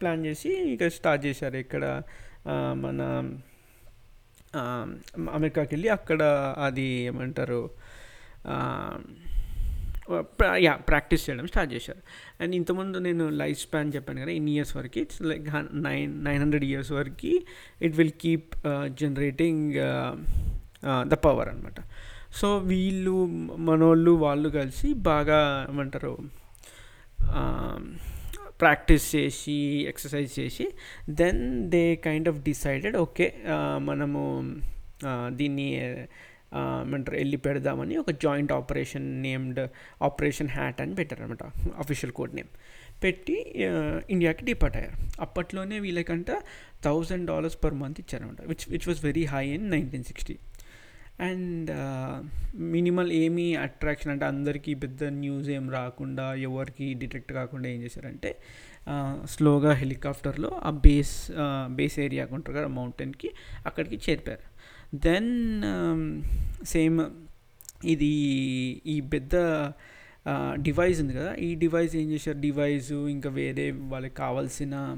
plan 0.00 0.20
చేసి 0.26 0.50
ఇక 0.72 0.88
start 0.88 1.22
చేశారు. 1.26 1.56
ఇక్కడ 1.56 1.84
మన 2.84 3.00
అమెరికాకి 5.36 5.70
వెళ్ళి 5.74 5.88
అక్కడ 5.88 6.22
అది 6.66 6.86
ఏమంటారు 7.10 7.62
యా 10.64 10.72
ప్రాక్టీస్ 10.88 11.24
చేయడం 11.26 11.46
స్టార్ట్ 11.46 11.72
చేశారు. 11.74 12.00
అండ్ 12.40 12.54
ఇంతకుముందు 12.54 12.98
నేను 12.98 13.24
లైఫ్ 13.42 13.58
స్పాన్ 13.60 13.90
చెప్పాను 13.94 14.20
కదా 14.20 14.32
ఇన్ 14.32 14.48
ఇయర్స్ 14.48 14.72
వరకు? 14.76 14.98
It's 14.98 15.20
like 15.22 15.46
nine 15.88 16.12
nine 16.24 16.40
hundred 16.40 16.66
years 16.70 16.92
వరకు 16.92 17.34
it 17.80 17.96
will 17.96 18.16
keep 18.18 18.54
generating 19.02 19.74
the 21.08 21.16
power 21.26 21.48
అనమాట 21.48 21.80
సో 22.40 22.48
వీళ్ళు 22.72 23.16
మనోళ్ళు 23.68 24.12
వాళ్ళు 24.26 24.48
కలిసి 24.50 24.88
బాగా 25.10 25.40
ఏమంటారు 25.70 26.14
um, 27.40 27.84
ప్రాక్టీస్ 28.58 29.04
చేసి 29.14 29.56
ఎక్సర్సైజ్ 29.90 30.32
చేసి 30.38 30.64
then 31.20 31.40
they 31.70 31.82
kind 32.06 32.28
of 32.28 32.38
decided 32.48 32.96
okay 32.96 33.26
మనము 33.80 34.22
uh, 35.04 35.28
దీన్ని 35.30 35.68
ఏమంటారు 36.54 37.16
వెళ్ళి 37.16 37.36
పెడదామని 37.36 37.96
ఒక 37.96 38.10
joint 38.10 38.52
operation 38.52 39.22
named 39.22 39.60
Operation 40.02 40.48
Hat 40.48 40.80
అని 40.80 40.94
పెట్టారనమాట 40.94 41.42
అఫీషియల్ 41.78 42.12
కోడ్ 42.12 42.34
నేమ్ 42.34 42.48
పెట్టి 43.02 43.54
ఇండియాకి 44.10 44.44
డిపార్ట్ 44.44 44.76
అయ్యారు. 44.76 44.96
అప్పట్లోనే 45.20 45.78
వీళ్ళకంట 45.78 46.26
థౌజండ్ 46.84 47.26
డాలర్స్ 47.26 47.64
పర్ 47.64 47.74
మంత్ 47.74 48.00
ఇచ్చారనమాట 48.00 48.42
which 48.42 48.70
which 48.70 48.88
was 48.88 49.04
very 49.04 49.24
high 49.24 49.48
in 49.48 49.70
nineteen 49.70 50.04
sixty 50.04 50.38
and 51.20 51.70
minimal 52.54 53.12
ఏమీ 53.12 53.54
అట్రాక్షన్ 53.54 54.12
అంటే 54.12 54.24
అందరికీ 54.24 54.74
పెద్ద 54.74 55.04
న్యూస్ 55.04 55.48
ఏం 55.48 55.70
రాకుండా 55.70 56.34
ఎవరికి 56.34 56.94
డిటెక్ట్ 56.94 57.32
కాకుండా 57.32 57.68
ఏం 57.68 57.82
చేశారంటే 57.82 58.36
స్లోగా 59.24 59.72
హెలికాప్టర్లో 59.72 60.48
ఆ 60.48 60.70
బేస్ 60.70 61.32
బేస్ 61.66 61.98
ఏరియాకు 61.98 62.34
ఉంటారు 62.34 62.56
కదా 62.56 62.66
మౌంటైన్కి 62.66 63.30
అక్కడికి 63.66 64.10
చేరిపారు 64.10 64.49
దెన్ 64.94 65.62
సేమ్ 66.64 67.06
ఇది 67.84 68.06
ఈ 68.86 69.00
పెద్ద 69.00 69.34
డివైస్ 70.62 71.00
ఉంది 71.00 71.14
కదా? 71.14 71.34
ఈ 71.34 71.54
డివైస్ 71.54 71.96
ఏం 71.96 72.10
చేశారు? 72.10 72.40
డివైస్ 72.40 72.92
ఇంకా 72.92 73.30
వేరే 73.30 73.70
వాళ్ళకి 73.70 74.14
కావాల్సిన 74.14 74.96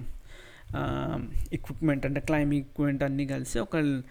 ఎక్విప్మెంట్ 1.53 2.07
అంటే 2.07 2.21
క్లైంబింగ్ 2.21 2.63
ఎక్విప్మెంట్ 2.63 3.03
అన్నీ 3.03 3.27
కలిసి 3.27 3.59
ఒక 3.59 4.03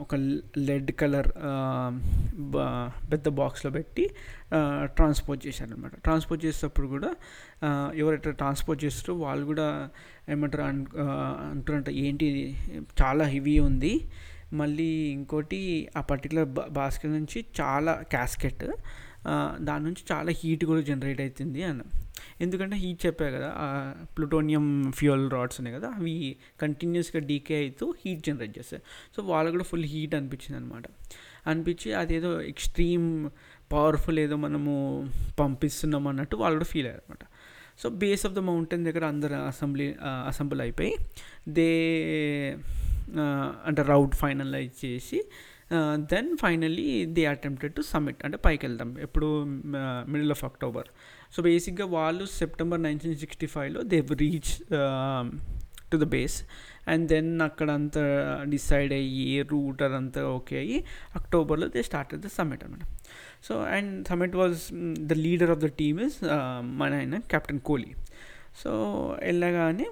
ఒక 0.00 0.14
లెడ్ 0.58 0.92
కలర్ 0.92 1.28
పెద్ద 3.12 3.28
బాక్స్లో 3.28 3.70
పెట్టి 3.70 4.10
ట్రాన్స్పోర్ట్ 4.84 5.46
చేశారనమాట 5.46 5.94
ట్రాన్స్పోర్ట్ 5.94 6.44
చేసేటప్పుడు 6.44 6.86
కూడా 6.86 7.14
ఎవరైతే 7.94 8.32
ట్రాన్స్పోర్ట్ 8.32 8.84
చేస్తారో 8.84 9.18
వాళ్ళు 9.18 9.46
కూడా 9.46 9.90
ఏమంటారు 10.28 10.62
అంటారంట 10.62 11.90
ఏంటి? 11.90 12.56
చాలా 13.02 13.24
హెవీ 13.24 13.58
ఉంది. 13.58 14.10
మళ్ళీ 14.52 14.90
ఇంకోటి 15.16 15.60
ఆ 15.96 16.00
పర్టికులర్ 16.00 16.48
బాస్కెట్ 16.70 17.12
నుంచి 17.12 17.44
చాలా 17.60 17.92
క్యాస్కెట్ 18.14 18.64
దాని 19.60 19.84
నుంచి 19.84 20.02
చాలా 20.12 20.30
హీట్ 20.40 20.64
కూడా 20.64 20.80
జనరేట్ 20.80 21.20
అవుతుంది 21.20 21.60
అని. 21.62 21.84
ఎందుకంటే 22.40 22.76
హీట్ 22.76 23.06
చెప్పా 23.06 23.26
కదా 23.30 23.50
ప్లూటోనియం 24.16 24.66
ఫ్యూయల్ 24.92 25.30
రాడ్స్ 25.30 25.58
ఉన్నాయి 25.60 25.76
కదా 25.76 25.88
అవి 25.88 26.36
కంటిన్యూస్గా 26.62 27.20
డీకే 27.20 27.56
అవుతూ 27.64 27.86
హీట్ 28.02 28.22
జనరేట్ 28.26 28.58
చేస్తాయి. 28.58 28.82
సో 29.16 29.22
వాళ్ళకు 29.22 29.52
కూడా 29.52 29.64
ఫుల్ 29.64 29.84
హీట్ 29.84 30.14
అనిపించింది 30.14 30.56
అనమాట 30.56 30.84
అనిపించి 31.46 31.94
అదేదో 31.94 32.42
ఎక్స్ట్రీమ్ 32.42 33.30
పవర్ఫుల్ 33.72 34.18
ఏదో 34.18 34.36
మనము 34.36 34.72
పంపిస్తున్నాం 35.40 36.08
అన్నట్టు 36.08 36.36
వాళ్ళు 36.36 36.58
కూడా 36.58 36.68
ఫీల్ 36.68 36.86
అయ్యారు 36.86 37.02
అనమాట 37.04 37.24
so 37.82 37.88
base 37.88 38.26
of 38.26 38.34
the 38.34 38.38
mountain 38.38 38.84
దగ్గర 38.84 39.04
అందరు 39.04 39.34
అసెంబ్లీ 39.34 39.86
అసెంబ్లీ 40.26 40.60
అయిపోయి 40.60 40.92
దే 41.48 41.70
అంటే 43.66 43.82
రౌట్ 43.82 44.14
ఫైనలైజ్ 44.14 44.84
చేసి 44.84 45.24
then 45.94 46.36
finally 46.36 47.04
they 47.06 47.24
attempted 47.26 47.74
to 47.74 47.82
summit 47.82 48.24
అంటే 48.24 48.36
పైకి 48.36 48.66
వెళ్దాం. 48.66 48.98
ఎప్పుడు 48.98 49.44
మిడిల్ 50.08 50.30
ఆఫ్ 50.30 50.44
అక్టోబర్ 50.44 50.84
సో 51.36 51.42
బేసిక్గా 51.42 51.86
వాళ్ళు 51.86 52.26
సెప్టెంబర్ 52.26 52.82
నైన్టీన్ 52.82 53.16
సిక్స్టీ 53.16 53.46
ఫైవ్లో 53.46 53.82
they 53.82 54.00
reach 54.00 54.52
to 55.92 55.96
the 55.96 56.04
base 56.04 56.42
and 56.88 57.08
then 57.08 57.40
అక్కడ 57.40 57.70
అంతా 57.70 58.02
డిసైడ్ 58.48 58.92
అయ్యి 58.92 59.42
రూట్ 59.42 59.82
అదంతా 59.82 60.28
ఓకే 60.28 60.58
అయ్యి 60.58 60.84
అక్టోబర్లో 61.16 61.68
దే 61.68 61.82
స్టార్ట్ 61.82 62.14
ద 62.14 62.26
సమ్మిట్ 62.26 62.64
అనమాట 62.64 62.80
so 63.44 63.62
and 63.62 64.08
summit 64.08 64.36
was 64.36 64.60
the 65.00 65.12
leader 65.12 65.50
of 65.50 65.58
the 65.58 65.66
team 65.66 66.00
is 66.00 66.18
మన 66.62 66.94
ఆయన 66.94 67.18
కెప్టెన్ 67.18 67.60
కోహ్లీ 67.60 67.92
సో 68.64 68.70
వెళ్ళగానే 69.22 69.86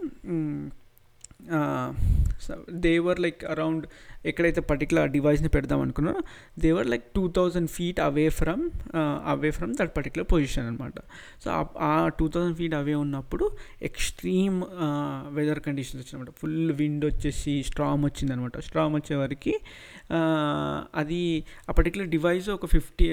దేవర్ 2.70 3.20
లైక్ 3.20 3.44
అరౌండ్ 3.44 3.84
ఎక్కడైతే 4.24 4.60
పర్టికులర్ 4.60 5.10
డివైస్ని 5.10 5.48
పెడదాం 5.48 5.80
అనుకున్నారో 5.80 6.20
there were 6.58 6.86
like 6.86 7.04
two 7.14 7.32
thousand 7.36 7.70
feet 7.70 8.00
away 8.00 8.28
from 8.28 8.70
away 9.26 9.50
from 9.50 9.74
that 9.74 9.96
particular 9.96 10.26
position 10.32 10.66
అనమాట 10.66 10.94
so 11.44 11.50
ఆ 11.80 12.08
టూ 12.08 12.28
థౌజండ్ 12.28 12.56
ఫీట్ 12.56 12.74
అవే 12.74 12.94
ఉన్నప్పుడు 12.94 13.50
ఎక్స్ట్రీమ్ 13.82 14.62
వెదర్ 15.28 15.60
కండిషన్స్ 15.60 16.06
వచ్చినమాట 16.06 16.30
ఫుల్ 16.40 16.72
విండ్ 16.72 17.06
వచ్చేసి 17.06 17.62
స్ట్రామ్ 17.62 18.04
వచ్చిందనమాట 18.04 18.58
స్ట్రామ్ 18.58 18.94
వచ్చేవరకు 18.94 19.54
అది 20.96 21.44
ఆ 21.68 21.72
పర్టికులర్ 21.72 22.08
డివైస్ 22.08 22.48
ఒక 22.50 22.66
ఫిఫ్టీ 22.66 23.08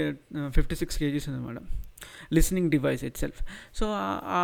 ఫిఫ్టీ 0.50 0.76
సిక్స్ 0.76 1.00
కేజీస్ 1.00 1.30
అనమాట 1.30 1.60
listening 2.34 2.72
device 2.72 3.04
it 3.04 3.18
self 3.18 3.42
so 3.76 3.88
ఆ 4.40 4.44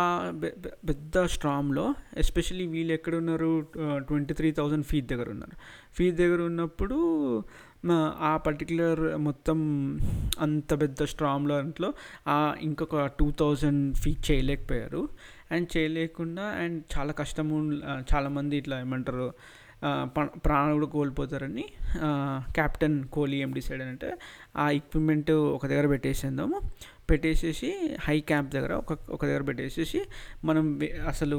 పెద్ద 0.88 1.24
స్ట్రామ్లో 1.24 1.94
ఎస్పెషలీ 2.16 2.66
వీళ్ళు 2.66 2.92
ఎక్కడ 2.92 3.14
ఉన్నారు 3.14 3.66
ట్వంటీ 3.96 4.34
త్రీ 4.34 4.50
థౌజండ్ 4.52 4.84
ఫీట్ 4.84 5.06
దగ్గర 5.06 5.28
ఉన్నారు. 5.30 5.56
ఫీట్ 5.94 6.16
దగ్గర 6.16 6.40
ఉన్నప్పుడు 6.42 6.98
ఆ 8.20 8.36
పర్టికులర్ 8.36 9.02
మొత్తం 9.18 9.58
అంత 10.40 10.80
పెద్ద 10.80 11.04
స్ట్రామ్లో 11.04 11.54
దాంట్లో 11.54 11.94
ఇంకొక 12.60 13.06
టూ 13.06 13.26
థౌజండ్ 13.30 13.96
ఫీట్ 13.96 14.30
చేయలేకపోయారు. 14.30 15.08
అండ్ 15.52 15.68
చేయలేకుండా 15.76 16.42
అండ్ 16.42 16.78
చాలా 16.94 17.12
కష్టము 17.12 17.56
చాలామంది 18.14 18.56
ఇట్లా 18.56 18.80
ఏమంటారు 18.80 19.26
ప్రాణాలు 20.26 20.74
కూడా 20.74 20.86
కోల్పోతారని 20.86 21.64
కెప్టెన్ 22.56 23.04
కోహ్లీ 23.04 23.38
ఏం 23.42 23.50
డిసైడ్ 23.52 23.82
అంటే 23.82 24.10
ఆ 24.56 24.70
ఎక్విప్మెంట్ 24.70 25.30
ఒక 25.30 25.66
దగ్గర 25.66 25.86
పెట్టేసేద్దాము. 25.86 26.58
పెట్టేసేసి 27.10 27.70
హై 28.00 28.20
క్యాంప్ 28.20 28.50
దగ్గర 28.54 28.72
ఒక 28.72 28.92
ఒక 29.10 29.26
దగ్గర 29.26 29.42
పెట్టేసేసి 29.42 30.00
మనం 30.44 30.80
అసలు 31.08 31.38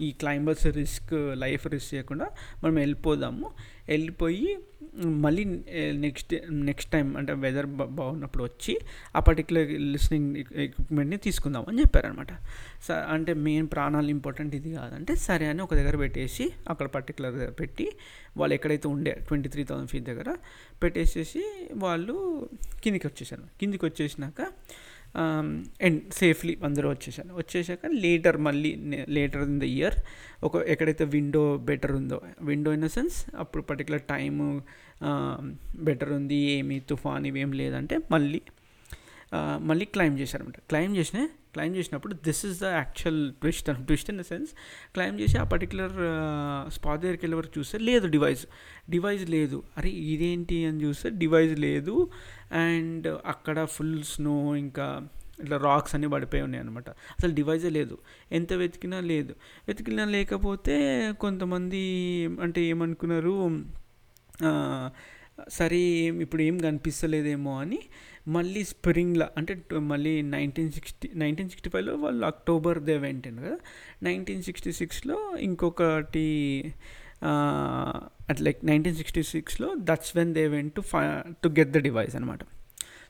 ఈ 0.00 0.12
క్లైంబర్స్ 0.12 0.66
రిస్క్ 0.66 1.14
లైఫ్ 1.34 1.66
రిస్క్ 1.66 1.94
చేయకుండా 1.94 2.28
మనం 2.64 2.74
వెళ్ళిపోదాము. 2.74 3.50
వెళ్ళిపోయి 3.88 4.58
మళ్ళీ 5.04 5.44
నెక్స్ట్ 5.92 6.34
నెక్స్ట్ 6.50 6.92
టైం 6.92 7.16
అంటే 7.16 7.32
వెదర్ 7.32 7.66
బాగున్నప్పుడు 7.66 8.44
వచ్చి 8.44 8.80
ఆ 9.16 9.20
పర్టికులర్ 9.20 9.66
లిస్నింగ్ 9.66 10.36
ఎక్విప్మెంట్ని 10.36 11.16
తీసుకుందాం 11.16 11.64
అని 11.68 11.80
చెప్పారనమాట 11.80 12.32
స 12.82 12.90
అంటే 12.92 13.34
మెయిన్ 13.34 13.68
ప్రాణాలు 13.72 14.08
ఇంపార్టెంట్ 14.08 14.54
ఇది 14.54 14.72
కాదంటే 14.74 15.14
సరే 15.16 15.46
అని 15.46 15.62
ఒక 15.62 15.74
దగ్గర 15.74 15.96
పెట్టేసి 15.96 16.52
అక్కడ 16.68 16.86
పర్టికులర్ 16.86 17.34
దగ్గర 17.34 17.50
పెట్టి 17.50 17.86
వాళ్ళు 18.36 18.54
ఎక్కడైతే 18.54 18.88
ఉండే 18.88 19.12
ట్వంటీ 19.28 19.48
త్రీ 19.48 19.64
థౌసండ్ 19.64 19.90
ఫీట్ 19.90 20.04
దగ్గర 20.04 20.36
పెట్టేసేసి 20.82 21.42
వాళ్ళు 21.74 22.48
కిందికి 22.82 23.06
వచ్చేసారు. 23.06 23.42
కిందికి 23.60 23.84
వచ్చేసినాక 23.84 24.40
Um, 25.16 25.46
అండ్ 25.80 26.00
సేఫ్లీ 26.12 26.52
అందరూ 26.62 26.86
వచ్చేసాను 26.90 27.34
వచ్చేసాక 27.34 27.88
లేటర్ 28.02 28.38
మళ్ళీ 28.38 28.70
లేటర్ 29.08 29.42
ఇన్ 29.42 29.60
ద 29.60 29.66
ఇయర్ 29.70 29.96
ఒక 30.44 30.62
ఎక్కడైతే 30.66 31.04
విండో 31.14 31.42
బెటర్ 31.68 31.92
ఉందో 31.92 32.18
విండో 32.40 32.70
ఇన్ 32.72 32.84
ద 32.84 32.88
సెన్స్ 32.88 33.16
అప్పుడు 33.34 33.62
పర్టికులర్ 33.62 34.04
టైము 34.08 34.46
బెటర్ 35.82 36.12
ఉంది 36.12 36.40
ఏమి 36.50 36.76
తుఫాన్ 36.90 37.26
ఇవేం 37.26 37.50
లేదంటే 37.52 37.96
మళ్ళీ 38.10 38.40
మళ్ళీ 39.32 39.84
క్లైమ్ 39.84 40.18
చేశారనమాట 40.18 40.58
క్లైమ్ 40.58 40.96
చేసిన 40.96 41.26
క్లైమ్ 41.52 41.76
చేసినప్పుడు 41.76 42.14
this 42.14 42.46
is 42.46 42.60
the 42.60 42.64
actual 42.64 43.32
twist 43.32 43.86
twist 43.86 44.10
in 44.10 44.18
the 44.18 44.22
sense 44.22 44.50
climb 44.94 45.20
చేసి 45.20 45.38
ఆ 45.38 45.44
పర్టికులర్ 45.44 45.92
స్పాట్ 46.72 47.00
దగ్గరికి 47.00 47.24
వెళ్ళే 47.24 47.36
వరకు 47.36 47.58
చూస్తే 47.58 47.78
లేదు 47.78 48.06
డివైస్ 48.06 48.46
డివైస్ 48.90 49.30
లేదు. 49.30 49.62
అరే 49.76 49.88
ఇదేంటి 49.88 50.64
అని 50.64 50.84
చూస్తే 50.84 51.10
డివైస్ 51.10 51.58
లేదు. 51.58 52.10
అండ్ 52.52 53.18
అక్కడ 53.26 53.64
ఫుల్ 53.64 54.02
స్నో 54.02 54.56
ఇంకా 54.56 55.08
ఇట్లా 55.40 55.56
రాక్స్ 55.56 55.94
అన్నీ 55.94 56.08
పడిపోయి 56.08 56.42
ఉన్నాయి 56.42 56.62
అనమాట 56.64 56.88
అసలు 56.88 57.34
డివైజే 57.34 57.70
లేదు. 57.70 57.98
ఎంత 58.32 58.52
వెతికినా 58.52 59.00
లేదు. 59.00 59.34
వెతికినా 59.68 60.04
లేకపోతే 60.04 61.12
కొంతమంది 61.20 61.82
అంటే 62.42 62.62
ఏమనుకున్నారు? 62.62 63.64
సరే 65.48 65.78
ఇప్పుడు 66.24 66.42
ఏం 66.42 66.58
కనిపిస్తలేదేమో 66.58 67.60
అని 67.60 67.78
మళ్ళీ 68.28 68.64
స్ప్రింగ్లో 68.64 69.28
అంటే 69.36 69.62
మళ్ళీ 69.78 70.22
నైన్టీన్ 70.22 70.72
సిక్స్టీ 70.72 71.10
నైన్టీన్ 71.14 71.48
సిక్స్టీ 71.48 71.70
ఫైవ్లో 71.70 71.96
వాళ్ళు 71.96 72.26
అక్టోబర్ 72.26 72.78
దే 72.78 72.96
వెంట 72.96 73.28
కదా. 73.28 73.58
నైన్టీన్ 74.02 74.42
సిక్స్టీ 74.42 74.72
సిక్స్లో 74.72 75.36
ఇంకొకటి 75.40 76.74
అట్ 78.30 78.42
లైక్ 78.42 78.64
నైన్టీన్ 78.64 78.96
సిక్స్టీ 78.96 79.22
సిక్స్లో 79.22 79.74
that's 79.78 80.16
when 80.16 80.34
they 80.34 80.48
went 80.48 80.74
to 80.74 80.80
phi 80.80 81.22
to 81.44 81.48
get 81.48 81.70
the 81.70 81.78
device 81.78 82.16
అనమాట 82.16 82.38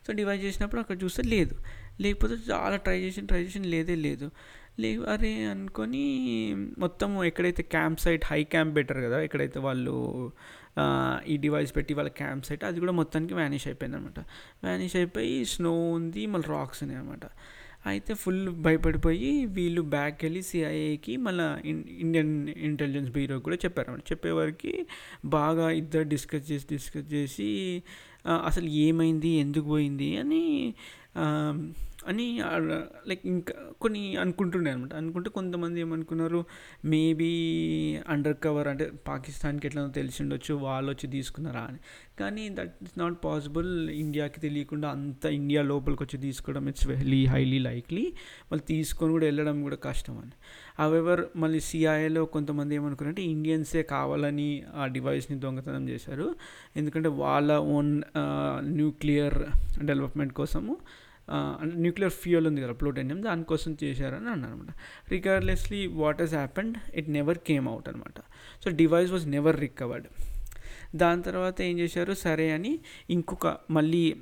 సో 0.07 0.13
డివైస్ 0.13 0.45
చేసినప్పుడు 0.45 0.81
అక్కడ 0.81 1.05
చూస్తే 1.05 1.23
లేదు. 1.23 1.55
లేకపోతే 2.01 2.35
చాలా 2.35 2.77
ట్రై 2.77 3.01
చేసి 3.01 3.21
ట్రై 3.21 3.43
చేసి 3.43 3.59
లేదే 3.59 3.95
లేదు. 3.95 4.31
లే 4.81 4.97
అరే 4.97 5.45
అనుకొని 5.45 6.05
మొత్తం 6.79 7.25
ఎక్కడైతే 7.25 7.63
camp 7.63 8.01
site 8.01 8.25
high 8.25 8.45
camp 8.45 8.75
better 8.75 9.05
కదా 9.05 9.21
ఎక్కడైతే 9.21 9.59
వాళ్ళు 9.59 10.33
ఈ 11.27 11.37
డివైస్ 11.37 11.77
పెట్టి 11.77 11.95
వాళ్ళ 11.95 12.11
క్యాంప్ 12.11 12.47
సైట్ 12.47 12.65
అది 12.65 12.81
కూడా 12.81 12.93
మొత్తానికి 12.93 13.35
వ్యానిష్ 13.35 13.67
అయిపోయింది 13.67 13.97
అనమాట 13.97 14.21
వ్యానిష్ 14.65 14.97
అయిపోయి 14.97 15.45
స్నో 15.45 15.73
ఉంది 15.73 16.27
మళ్ళీ 16.27 16.49
రాక్స్ 16.49 16.83
ఉన్నాయి 16.83 17.01
అనమాట. 17.01 17.27
అయితే 17.87 18.15
ఫుల్ 18.15 18.49
భయపడిపోయి 18.49 19.47
వీళ్ళు 19.47 19.83
బ్యాక్ 19.83 20.25
వెళ్ళి 20.25 20.43
సిఐఏకి 20.43 21.17
మళ్ళీ 21.17 21.45
ఇండియన్ 22.01 22.49
ఇంటెలిజెన్స్ 22.49 23.11
బ్యూరో 23.11 23.39
కూడా 23.39 23.59
చెప్పారన్నమాట 23.65 24.13
చెప్పేవారికి 24.13 24.73
బాగా 25.25 25.71
ఇద్దరు 25.71 26.03
డిస్కస్ 26.03 26.51
చేసి 26.51 26.67
డిస్కస్ 26.71 27.09
చేసి 27.13 27.51
అసలు 28.47 28.69
ఏమైంది 28.69 29.29
ఎందుకు 29.29 29.67
పోయింది 29.67 30.17
అని 30.17 30.45
అని 32.09 32.41
లైక్ 33.07 33.27
ఇంకా 33.27 33.55
కొన్ని 33.81 34.17
అనుకుంటుండే 34.17 34.71
అనమాట 34.71 34.95
అనుకుంటే 34.95 35.31
కొంతమంది 35.31 35.81
ఏమనుకున్నారు 35.81 36.45
మేబీ 36.85 37.31
అండర్ 38.09 38.37
కవర్ 38.45 38.69
అంటే 38.69 38.91
పాకిస్తాన్కి 39.09 39.67
ఎట్లా 39.67 39.87
తెలిసి 39.87 40.23
ఉండొచ్చు 40.23 40.55
వాళ్ళు 40.55 40.91
వచ్చి 40.91 41.07
తీసుకున్నారా 41.11 41.61
అని. 41.61 41.79
కానీ 42.21 42.49
దట్ 42.49 42.75
ఇస్ 42.83 42.99
నాట్ 42.99 43.17
పాసిబుల్ 43.25 43.91
ఇండియాకి 43.91 44.41
తెలియకుండా 44.41 44.89
అంత 44.89 45.27
ఇండియా 45.27 45.63
లోపలికి 45.63 46.03
వచ్చి 46.03 46.21
తీసుకోవడం 46.21 46.69
ఇట్స్ 46.69 46.89
వెలీ 46.89 47.27
హైలీ 47.27 47.59
లైక్లీ 47.59 48.05
వాళ్ళు 48.53 48.67
తీసుకొని 48.67 49.13
కూడా 49.13 49.25
వెళ్ళడం 49.25 49.63
కూడా 49.63 49.77
కష్టం 49.77 50.19
అని. 50.19 50.35
అవెవర్ 50.79 51.25
మళ్ళీ 51.37 51.61
సిఐఏలో 51.61 52.25
కొంతమంది 52.25 52.75
ఏమనుకున్నారంటే 52.75 53.23
ఇండియన్సే 53.23 53.83
కావాలని 53.83 54.65
ఆ 54.75 54.87
డివైస్ని 54.87 55.39
దొంగతనం 55.41 55.89
చేశారు. 55.89 56.35
ఎందుకంటే 56.77 57.09
వాళ్ళ 57.09 57.59
ఓన్ 57.59 58.03
న్యూక్లియర్ 58.63 59.39
డెవలప్మెంట్ 59.85 60.33
కోసము 60.33 60.77
న్యూక్లియర్ 61.65 62.13
ఫ్యూయల్ 62.13 62.47
ఉంది 62.47 62.63
కదా 62.63 62.73
ప్లూటోనియం 62.73 63.23
దానికోసం 63.23 63.77
చేశారని 63.85 64.31
అన్నారు 64.31 64.53
అనమాట 64.53 64.73
regardlessly 65.11 65.87
what 65.87 66.21
has 66.21 66.35
happened 66.35 66.79
it 66.95 67.09
never 67.09 67.39
came 67.39 67.69
out 67.69 67.89
అనమాట 67.89 68.21
so 68.65 68.71
device 68.71 69.11
was 69.11 69.27
never 69.27 69.61
recovered 69.61 70.07
దాని 70.97 71.23
తర్వాత 71.23 71.61
ఏం 71.61 71.79
చేశారు? 71.79 72.13
సరే 72.13 72.51
అని 72.51 72.79
ఇంకొక 73.11 73.57
మళ్ళీ 73.71 74.17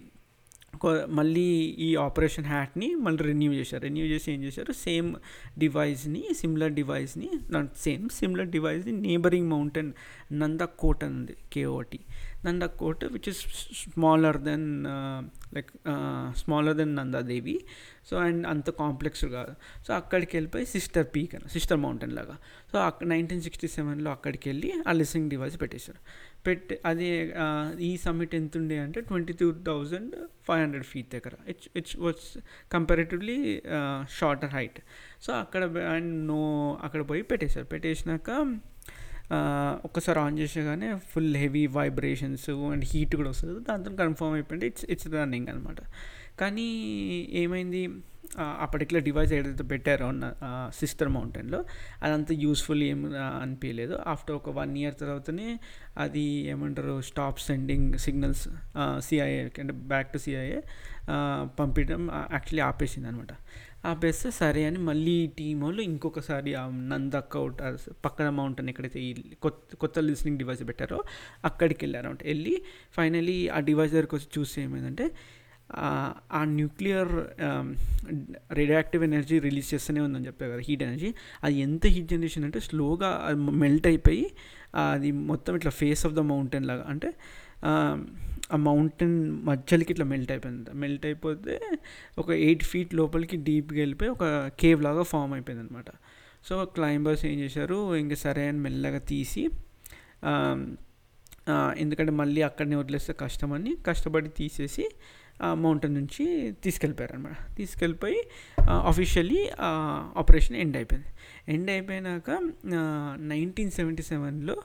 మళ్ళీ 1.07 1.45
ఈ 1.79 1.97
ఆపరేషన్ 1.97 2.45
హ్యాట్ని 2.45 2.95
మళ్ళీ 2.95 3.25
రెన్యూ 3.25 3.53
చేశారు. 3.53 3.83
రెన్యూ 3.83 4.07
చేసి 4.07 4.33
ఏం 4.33 4.43
చేశారు? 4.43 4.73
సేమ్ 4.73 5.15
డివైస్ని 5.59 6.29
సిమిలర్ 6.33 6.73
డివైస్ని 6.73 7.31
నాట్ 7.51 7.77
సేమ్ 7.77 8.09
సిమిలర్ 8.09 8.49
డివైస్ని 8.49 8.93
నేబరింగ్ 8.93 9.49
మౌంటైన్ 9.49 9.93
నందకోట్ 10.33 11.05
అని 11.05 11.15
ఉంది 11.15 11.37
K O T 11.53 12.01
Nandakot 12.47 13.05
which 13.15 13.29
is 13.33 13.41
smaller 13.83 14.39
then 14.49 14.67
like 15.57 15.71
smaller 16.43 16.77
then 16.77 16.93
Nanda Devi 16.97 17.57
so 18.09 18.15
and 18.17 18.43
అంత 18.47 18.71
కాంప్లెక్స్ 18.81 19.25
కాదు. 19.37 19.55
సో 19.87 19.91
అక్కడికి 19.95 20.33
వెళ్ళిపోయి 20.37 20.67
సిస్టర్ 20.75 21.07
పీక్ 21.15 21.35
అని 21.35 21.49
సిస్టర్ 21.49 21.81
మౌంటైన్ 21.85 22.15
లాగా. 22.19 22.37
సో 22.73 22.77
అక్కడ 22.79 23.07
నైన్టీన్ 23.07 23.43
సిక్స్టీ 23.47 23.69
సెవెన్లో 23.69 24.11
అక్కడికి 24.11 24.49
వెళ్ళి 24.49 24.71
ఆ 24.87 24.93
లిసింగ్ 24.93 25.29
డివైస్ 25.31 25.57
పెట్టేశారు. 25.63 26.01
పెట్టి 26.47 26.75
అది 26.87 27.07
ఈ 27.89 27.91
సమ్మిట్ 27.97 28.35
ఎంత 28.35 28.57
ఉండే 28.57 28.79
అంటే 28.79 29.01
twenty 29.01 29.33
two 29.33 29.47
thousand 29.69 30.15
five 30.47 30.61
hundred 30.63 30.85
feet 30.85 31.09
దగ్గర 31.15 31.35
it's 31.49 31.69
it's 31.77 31.97
what's 31.97 32.39
comparatively 32.73 33.39
shorter 34.19 34.51
height 34.51 34.81
so 35.27 35.33
అక్కడ 35.33 35.63
అండ్ 35.95 36.13
నో 36.33 36.43
అక్కడ 36.83 37.03
పోయి 37.09 37.23
పెట్టేశారు. 37.23 37.67
పెట్టేసినాక 37.67 38.31
ఒక్కసారి 39.85 40.19
on 40.19 40.39
చేసేగానే 40.39 40.89
full 41.11 41.37
heavy 41.37 41.67
vibrations 41.67 42.51
and 42.51 42.85
heat 42.85 43.17
కూడా 43.17 43.31
వస్తుంది. 43.31 43.61
దాంతో 43.65 43.91
కన్ఫర్మ్ 43.91 44.35
అయిపోయింది. 44.35 44.67
ఇట్స్ 44.67 44.85
ఇట్స్ 44.85 45.09
రన్నింగ్ 45.09 45.49
అనమాట 45.49 45.81
కానీ 46.41 46.67
ఏమైంది? 47.33 47.89
ఆ 48.39 48.67
పర్టికులర్ 48.73 49.05
డివైస్ 49.05 49.33
ఏదైతే 49.33 49.65
పెట్టారో 49.65 50.07
సిస్టర్ 50.71 51.09
మౌంటైన్లో 51.09 51.65
అదంత 52.03 52.33
యూస్ఫుల్ 52.33 52.83
ఏం 52.83 53.01
అనిపించలేదు. 53.43 53.99
ఆఫ్టర్ 54.07 54.37
ఒక 54.37 54.51
వన్ 54.51 54.79
ఇయర్ 54.79 54.95
తర్వాతనే 55.01 55.49
అది 55.99 56.25
ఏమంటారు? 56.53 57.01
స్టాప్ 57.01 57.41
సెండింగ్ 57.41 57.99
సిగ్నల్స్ 57.99 58.49
సిఐఏ 58.99 59.43
అంటే 59.43 59.73
బ్యాక్ 59.73 60.13
టు 60.13 60.19
సిఐఏ 60.19 60.61
పంపించడం 61.61 62.11
యాక్చువల్లీ 62.13 62.61
ఆపేసింది 62.61 63.09
అనమాట 63.09 63.35
ఆపేస్తే 63.85 64.29
సరే 64.41 64.63
అని 64.65 64.81
మళ్ళీ 64.89 65.15
టీం 65.39 65.57
వాళ్ళు 65.61 65.83
ఇంకొకసారి 65.83 66.51
ఆ 66.55 66.65
నందకౌట్ 66.93 67.59
పక్కన 68.05 68.29
మౌంటైన్ 68.39 68.69
ఎక్కడైతే 68.69 69.01
ఈ 69.01 69.11
కొత్త 69.41 69.77
కొత్త 69.77 69.99
లిస్నింగ్ 70.01 70.39
డివైస్ 70.39 70.63
పెట్టారో 70.69 70.99
అక్కడికి 71.45 71.81
వెళ్ళారన్నమాట. 71.85 72.23
వెళ్ళి 72.25 72.55
ఫైనలీ 72.93 73.39
ఆ 73.49 73.61
డివైస్ 73.61 73.93
దగ్గరికి 73.93 74.17
వచ్చి 74.17 74.29
చూస్తే 74.39 74.63
ఏమైందంటే 74.63 75.07
ఆ 76.33 76.41
న్యూక్లియర్ 76.57 77.13
రేడియాక్టివ్ 78.53 79.05
ఎనర్జీ 79.05 79.37
రిలీజ్ 79.39 79.69
చేస్తూనే 79.75 80.01
ఉందని 80.01 80.27
చెప్పారు 80.27 80.51
కదా 80.53 80.63
హీట్ 80.69 80.83
ఎనర్జీ 80.83 81.11
అది 81.43 81.57
ఎంత 81.61 81.87
హీట్ 81.87 82.09
జనరేషన్ 82.09 82.45
అంటే 82.45 82.61
స్లోగా 82.61 83.11
మెల్ట్ 83.63 83.87
అయిపోయి 83.87 84.27
అది 84.85 85.11
మొత్తం 85.31 85.55
ఇట్లా 85.57 85.73
ఫేస్ 85.73 86.03
ఆఫ్ 86.07 86.15
ద 86.15 86.25
మౌంటైన్ 86.33 86.67
లాగా 86.67 86.85
అంటే 86.85 87.11
um, 87.63 87.99
ఆ 88.53 88.57
మౌంటైన్ 88.57 89.31
మధ్యలోకి 89.45 89.93
ఇట్లా 89.93 90.07
మెల్ట్ 90.07 90.33
అయిపోయింది 90.33 90.71
మెల్ట్ 90.75 91.07
అయిపోతే 91.07 91.61
ఒక 92.19 92.31
ఎయిట్ 92.31 92.65
ఫీట్ 92.65 92.95
లోపలికి 92.95 93.37
డీప్గా 93.37 93.79
వెళ్ళిపోయి 93.79 94.11
ఒక 94.11 94.51
కేవ్ 94.61 94.83
లాగా 94.83 95.03
ఫామ్ 95.03 95.33
అయిపోయింది 95.33 95.65
అనమాట 95.65 95.91
సో 96.49 96.65
క్లైంబర్స్ 96.65 97.27
ఏం 97.27 97.39
చేశారు 97.39 97.97
ఇంకా 97.97 98.15
సరే 98.15 98.49
అని 98.49 98.59
మెల్లగా 98.59 98.99
తీసి 98.99 99.51
ఎందుకంటే 101.79 102.13
మళ్ళీ 102.13 102.43
అక్కడనే 102.43 102.77
వదిలేస్తే 102.77 103.13
కష్టమని 103.13 103.77
కష్టపడి 103.87 104.29
తీసేసి 104.29 104.85
మౌంటైన్ 105.55 105.95
నుంచి 105.95 106.53
తీసుకెళ్ళిపోయారు 106.65 107.15
అనమాట 107.15 107.57
తీసుకెళ్ళిపోయి 107.57 108.23
అఫీషియల్లీ 108.71 109.51
ఆపరేషన్ 109.59 110.57
ఎండ్ 110.57 110.77
అయిపోయింది. 110.77 111.09
ఎండ్ 111.49 111.71
అయిపోయినాక 111.71 112.31
నైన్టీన్ 113.21 113.71
సెవెంటీ 113.71 114.03
సెవెన్లో 114.03 114.57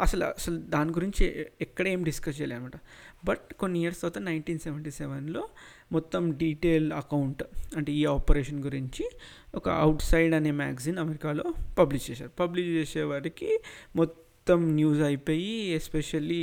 అసలు 0.00 0.24
అసలు 0.24 0.56
దాని 0.56 0.90
గురించి 0.90 1.46
ఎక్కడ 1.60 1.88
ఏం 1.88 2.02
డిస్కస్ 2.02 2.40
చేయలేదు 2.40 2.58
అనమాట 2.58 2.80
బట్ 3.24 3.54
కొన్ని 3.54 3.80
ఇయర్స్ 3.80 4.00
తర్వాత 4.00 4.18
నైన్టీన్ 4.18 4.58
సెవెంటీ 4.58 4.90
సెవెన్లో 4.90 5.48
మొత్తం 5.92 6.32
డీటెయిల్ 6.38 6.92
అకౌంట్ 6.92 7.42
అంటే 7.76 7.92
ఈ 7.92 8.04
ఆపరేషన్ 8.04 8.64
గురించి 8.64 9.10
ఒక 9.54 9.68
అవుట్ 9.68 10.02
సైడ్ 10.02 10.34
అనే 10.34 10.50
మ్యాగజైన్ 10.50 10.98
అమెరికాలో 10.98 11.44
పబ్లిష్ 11.78 12.10
చేశారు. 12.10 12.30
పబ్లిష్ 12.30 12.68
చేసే 12.68 13.02
వారికి 13.02 13.60
మొత్తం 13.96 14.22
మొత్తం 14.48 14.74
న్యూస్ 14.74 15.00
అయిపోయి 15.00 15.48
ఎస్పెషల్లీ 15.70 16.42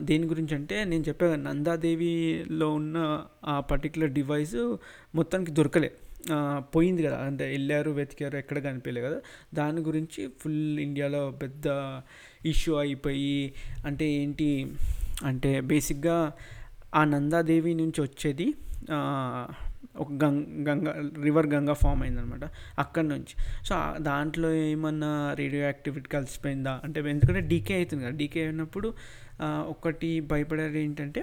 దేని 0.00 0.26
గురించి 0.26 0.54
అంటే 0.54 0.84
నేను 0.84 1.04
చెప్పా 1.08 1.26
నందాదేవిలో 1.36 2.68
ఉన్న 2.72 2.96
ఆ 3.44 3.60
పర్టికులర్ 3.60 4.10
డివైస్ 4.10 4.56
మొత్తానికి 5.14 5.50
దొరకలే. 5.50 5.90
పోయింది 6.74 7.02
కదా 7.02 7.18
అంటే 7.20 7.44
వెళ్ళారు 7.46 7.90
వెతికారు 7.90 8.36
ఎక్కడ 8.36 8.58
కనిపించలే 8.58 9.02
కదా. 9.02 9.18
దాని 9.54 9.80
గురించి 9.80 10.28
ఫుల్ 10.40 10.58
ఇండియాలో 10.78 11.22
పెద్ద 11.42 11.66
ఇష్యూ 12.44 12.74
అయిపోయి 12.76 13.38
అంటే 13.86 14.08
ఏంటి 14.12 14.48
అంటే 15.24 15.52
బేసిక్గా 15.62 16.18
ఆ 16.94 17.04
నందాదేవి 17.04 17.74
నుంచి 17.74 18.00
వచ్చేది 18.02 18.48
ఒక 19.98 20.12
గంగ 20.24 20.42
గంగా 20.68 20.92
రివర్ 21.22 21.46
గంగా 21.46 21.72
ఫామ్ 21.72 22.02
అయిందనమాట 22.02 22.44
అక్కడ 22.78 23.04
నుంచి. 23.04 23.34
సో 23.64 23.74
దాంట్లో 23.98 24.50
ఏమన్నా 24.54 25.12
రేడియో 25.38 25.62
యాక్టివిటీ 25.62 26.08
కలిసిపోయిందా? 26.08 26.74
అంటే 26.84 26.98
ఎందుకంటే 27.10 27.40
డీకే 27.48 27.76
అవుతుంది 27.76 28.04
కదా 28.04 28.14
డీకే 28.16 28.42
అయినప్పుడు 28.44 28.90
ఒకటి 29.68 30.10
భయపడేది 30.20 30.80
ఏంటంటే 30.80 31.22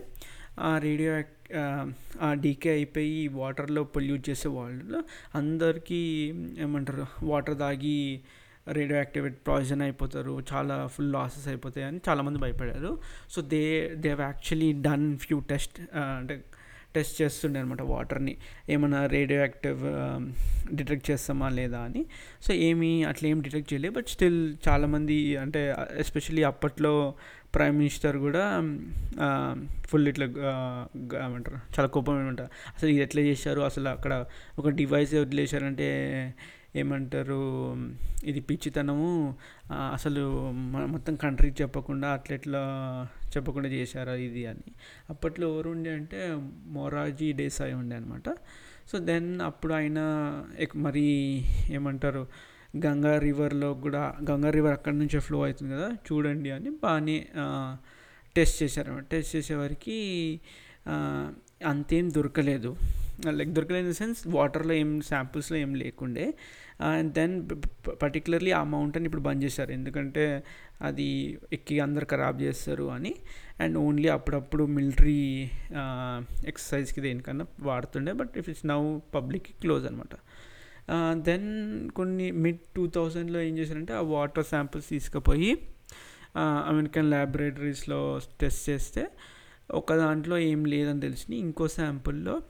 ఆ 0.60 0.78
రేడియో 0.78 1.12
ఆ 2.22 2.30
డీకే 2.34 2.70
అయిపోయి 2.70 3.28
వాటర్లో 3.28 3.84
పొల్యూట్ 3.84 4.24
చేసే 4.30 4.50
వాళ్ళు 4.50 5.00
అందరికీ 5.36 6.02
ఏమంటారు 6.60 7.06
వాటర్ 7.24 7.58
తాగి 7.60 7.98
రేడియో 8.68 8.98
యాక్టివేట్ 8.98 9.36
పాయిజన్ 9.48 9.82
అయిపోతారు 9.82 10.34
చాలా 10.54 10.76
ఫుల్ 10.88 11.12
లాసెస్ 11.14 11.48
అయిపోతాయి 11.48 11.86
అని 11.88 12.00
చాలామంది 12.10 12.40
భయపడారు. 12.40 12.92
So 13.30 13.40
they 13.42 13.62
they 13.96 14.10
have 14.10 14.22
actually 14.22 14.70
done 14.82 15.06
few 15.18 15.40
test 15.40 15.78
అంటే 15.98 16.36
టెస్ట్ 16.96 17.18
చేస్తుండే 17.22 17.60
అనమాట 17.60 17.82
వాటర్ని. 17.82 18.36
ఏమైనా 18.70 19.00
రేడియో 19.06 19.40
యాక్టివ్ 19.40 19.82
డిటెక్ట్ 20.76 21.08
చేస్తామా 21.12 21.50
లేదా 21.60 21.80
అని. 21.80 22.04
సో 22.42 22.54
ఏమీ 22.70 22.92
అట్లా 23.04 23.30
ఏం 23.30 23.40
డిటెక్ట్ 23.42 23.74
చేయలేదు. 23.74 23.94
బట్ 23.94 24.08
స్టిల్ 24.08 24.40
చాలామంది 24.68 25.18
అంటే 25.38 25.62
ఎస్పెషల్లీ 25.98 26.44
అప్పట్లో 26.44 26.94
ప్రైమ్ 27.56 27.78
మినిస్టర్ 27.78 28.18
కూడా 28.18 28.42
um, 28.60 28.70
um, 29.26 29.58
ఫుల్ 29.88 30.08
ఇట్లా 30.08 30.26
uh, 30.26 31.26
ఏమంటారు? 31.26 31.58
చాలా 31.76 31.88
కోపం 31.88 32.16
ఏమంటారు? 32.24 32.50
అసలు 32.76 32.90
ఇది 32.90 33.02
ఎట్లా 33.02 33.22
చేశారు? 33.22 33.62
అసలు 33.62 33.90
అక్కడ 33.90 34.14
ఒక 34.60 34.70
డివైస్ 34.70 35.14
వదిలేశారంటే 35.14 35.88
ఏమంటారు 36.76 37.40
ఇది 38.24 38.40
పిచ్చితనము 38.40 39.10
అసలు 39.94 40.24
మొత్తం 40.94 41.16
కంట్రీకి 41.16 41.58
చెప్పకుండా 41.62 42.08
అట్లెట్లా 42.08 42.64
చెప్పకుండా 43.36 43.70
చేశారా 43.70 44.16
ఇది 44.28 44.44
అని. 44.46 44.72
అప్పట్లో 45.10 45.48
ఎవరు 45.54 45.70
ఉండే 45.70 45.92
అంటే 45.94 46.20
మొరాజీ 46.78 47.30
దేశాయ్ 47.44 47.74
ఉండే 47.74 47.96
అనమాట 47.96 48.30
సో 48.92 48.98
దెన్ 49.10 49.30
అప్పుడు 49.42 49.74
ఆయన 49.74 50.00
మరి 50.76 51.06
ఏమంటారు 51.70 52.24
గంగా 52.86 53.14
రివర్లో 53.20 53.74
కూడా 53.74 54.04
గంగా 54.32 54.50
రివర్ 54.50 54.74
అక్కడి 54.74 54.98
నుంచే 54.98 55.20
ఫ్లో 55.20 55.38
అవుతుంది 55.44 55.72
కదా 55.74 55.90
చూడండి 56.08 56.50
అని 56.52 56.70
బాగానే 56.84 57.18
టెస్ట్ 58.36 58.58
చేశారు 58.64 58.96
టెస్ట్ 59.12 59.36
చేసేవారికి 59.36 59.98
అంతేం 61.68 62.06
దొరకలేదు. 62.16 62.70
లైక్ 63.38 63.52
దొరకలేదు 63.58 63.86
ఇన్ 63.86 63.94
ద 63.94 63.98
సెన్స్ 63.98 64.22
వాటర్లో 64.28 64.74
ఏం 64.74 64.90
శాంపుల్స్లో 65.02 65.58
ఏం 65.58 65.72
లేకుండే. 65.76 66.26
అండ్ 66.82 67.14
దెన్ 67.14 67.50
పర్టికులర్లీ 68.04 68.52
ఆ 68.52 68.64
మౌంటైన్ 68.64 69.06
ఇప్పుడు 69.06 69.22
బంద్ 69.22 69.44
చేశారు. 69.44 69.72
ఎందుకంటే 69.72 70.44
అది 70.82 71.40
ఎక్కి 71.54 71.80
అందరు 71.80 72.06
ఖరాబ్ 72.06 72.42
చేస్తారు 72.42 72.84
అని. 72.84 73.16
అండ్ 73.60 73.78
ఓన్లీ 73.78 74.08
అప్పుడప్పుడు 74.08 74.64
మిలిటరీ 74.64 75.50
ఎక్సర్సైజ్కి 76.48 77.02
దేనికన్నా 77.02 77.46
వాడుతుండే. 77.60 78.12
బట్ 78.12 78.38
ఇఫ్ 78.38 78.50
ఇట్స్ 78.50 78.66
నౌ 78.66 79.00
పబ్లిక్కి 79.16 79.54
క్లోజ్ 79.54 79.86
అనమాట 79.86 80.16
దెన్ 81.22 81.90
కొన్ని 81.90 82.32
మిడ్ 82.32 82.60
టూ 82.76 82.88
థౌజండ్లో 82.88 83.42
ఏం 83.42 83.58
చేశారంటే 83.58 83.94
ఆ 83.94 84.02
వాటర్ 84.02 84.46
శాంపుల్స్ 84.46 84.90
తీసుకుపోయి 84.90 85.58
అమెరికన్ 86.68 87.10
ల్యాబొరేటరీస్లో 87.10 88.20
టెస్ట్ 88.42 88.70
చేస్తే 88.70 89.08
ఒక 89.72 89.96
దాంట్లో 89.96 90.38
ఏం 90.38 90.66
లేదని 90.66 91.02
తెలిసి 91.02 91.36
ఇంకో 91.36 91.68
శాంపుల్లో 91.68 92.42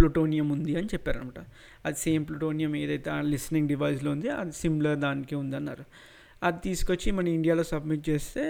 ప్లూటోనియం 0.00 0.48
ఉంది 0.48 0.76
అని 0.76 0.86
చెప్పారనమాట. 0.86 1.40
అది 1.86 1.96
సేమ్ 1.98 2.22
ప్లూటోనియం 2.28 2.76
ఏదైతే 2.76 3.10
ఆ 3.10 3.20
లిస్నింగ్ 3.20 3.68
డివైస్లో 3.68 4.10
ఉంది 4.12 4.28
అది 4.28 4.52
సిమిలర్ 4.52 4.98
దానికి 4.98 5.34
ఉందన్నారు. 5.34 5.84
అది 6.42 6.58
తీసుకొచ్చి 6.64 7.12
మన 7.12 7.28
ఇండియాలో 7.28 7.62
సబ్మిట్ 7.62 8.08
చేస్తే 8.08 8.44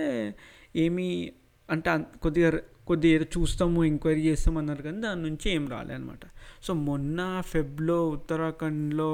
ఏమీ 0.77 1.33
అంటే 1.71 1.91
కొద్దిగా 2.23 2.51
కొద్దిగా 2.87 3.15
ఏదో 3.15 3.27
చూస్తాము 3.39 3.85
ఎంక్వైరీ 3.85 4.23
చేస్తాం 4.23 4.57
అన్నారు 4.59 4.83
కానీ 4.83 5.01
దాని 5.01 5.23
నుంచి 5.23 5.51
ఏం 5.51 5.65
రాలేదనమాట 5.69 6.25
సో 6.63 6.75
మొన్న 6.75 7.43
ఫెబ్లో 7.47 7.99
ఉత్తరాఖండ్లో 8.09 9.11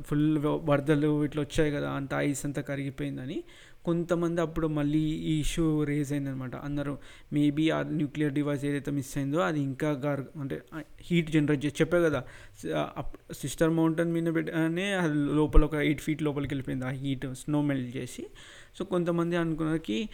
ఫుల్ 0.00 0.38
వరదలు 0.44 1.24
ఇట్లా 1.24 1.42
వచ్చాయి 1.42 1.70
కదా 1.72 1.90
అంత 1.90 2.14
ఐస్ 2.14 2.42
అంతా 2.46 2.62
కరిగిపోయిందని. 2.62 3.38
కొంతమంది 3.84 4.40
అప్పుడు 4.40 4.66
మళ్ళీ 4.66 4.98
ఈ 4.98 5.40
ఇష్యూ 5.40 5.84
రేజ్ 5.84 6.12
అయిందనమాట 6.12 6.56
అందరూ 6.56 6.98
మేబీ 7.32 7.70
ఆ 7.70 7.82
న్యూక్లియర్ 7.82 8.32
డివైస్ 8.32 8.64
ఏదైతే 8.64 8.90
మిస్ 8.90 9.18
అయిందో 9.18 9.38
అది 9.38 9.60
ఇంకా 9.60 9.90
గార్ 9.90 10.20
అంటే 10.40 10.62
హీట్ 11.00 11.30
జనరేట్ 11.30 11.64
చేసి 11.64 11.74
చెప్పే 11.80 12.02
కదా 12.02 12.24
సిస్టర్ 13.32 13.70
మౌంటైన్ 13.70 14.12
మీద 14.12 14.34
పెట్టగానే 14.34 14.92
అది 14.92 15.14
లోపల 15.14 15.64
ఒక 15.64 15.74
ఎయిట్ 15.74 16.00
ఫీట్ 16.00 16.22
లోపలికి 16.22 16.54
వెళ్ళిపోయింది 16.54 16.86
ఆ 16.86 16.88
హీట్ 16.88 17.34
స్నో 17.34 17.62
మెల్ట్ 17.62 17.96
చేసి. 17.96 18.26
సో 18.78 18.84
కొంతమంది 18.84 19.36
అనుకున్నకి 19.36 20.08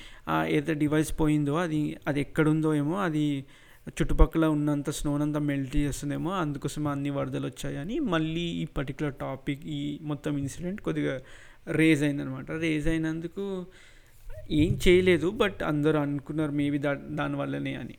ఏదైతే 0.49 0.75
డివైస్ 0.75 1.21
పోయిందో 1.21 1.55
అది 1.55 1.97
అది 2.07 2.21
ఎక్కడుందో 2.21 2.75
ఏమో 2.75 2.97
అది 2.99 3.45
చుట్టుపక్కల 3.89 4.47
ఉన్నంత 4.47 4.91
స్నోనంతా 4.91 5.41
మెల్ట్ 5.41 5.77
చేస్తుందేమో 5.77 6.31
అందుకోసం 6.31 6.89
అన్ని 6.89 7.11
వరదలు 7.11 7.47
వచ్చాయని 7.47 7.99
మళ్ళీ 7.99 8.41
ఈ 8.41 8.65
పర్టికులర్ 8.65 9.15
టాపిక్ 9.15 9.67
ఈ 9.67 9.99
మొత్తం 10.03 10.39
ఇన్సిడెంట్ 10.39 10.81
కొద్దిగా 10.81 11.23
రేజ్ 11.67 12.03
అయిందనమాట. 12.03 12.51
రేజ్ 12.51 12.89
అయినందుకు 12.89 13.67
ఏం 14.51 14.79
చేయలేదు 14.89 15.31
బట్ 15.31 15.63
అందరూ 15.63 15.99
అనుకున్నారు 15.99 16.53
మేబీ 16.53 16.79
దా 16.79 16.93
దానివల్లనే 16.95 17.75
అని. 17.75 17.97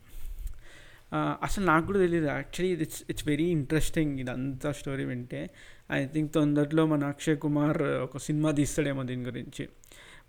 అసలు 1.43 1.63
నాకు 1.65 1.85
కూడా 1.85 1.99
తెలియదు 1.99 2.25
actually 2.25 2.81
it's 2.85 3.03
it's 3.09 3.27
very 3.27 3.47
interesting 3.49 4.19
ఇదంతా 4.19 4.71
స్టోరీ 4.71 5.03
వింటే. 5.03 5.49
ఐ 5.91 6.05
థింక్ 6.05 6.33
తొందరలో 6.33 6.85
మన 6.85 7.03
అక్షయ్ 7.03 7.37
కుమార్ 7.37 7.81
ఒక 7.81 8.17
సినిమా 8.17 8.51
తీస్తాడేమో 8.51 9.03
దీని 9.03 9.25
గురించి. 9.25 9.69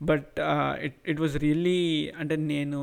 But 0.03 0.40
it 0.85 0.97
it 1.09 1.21
was 1.21 1.37
really 1.38 2.12
అంటే 2.18 2.37
నేను 2.37 2.81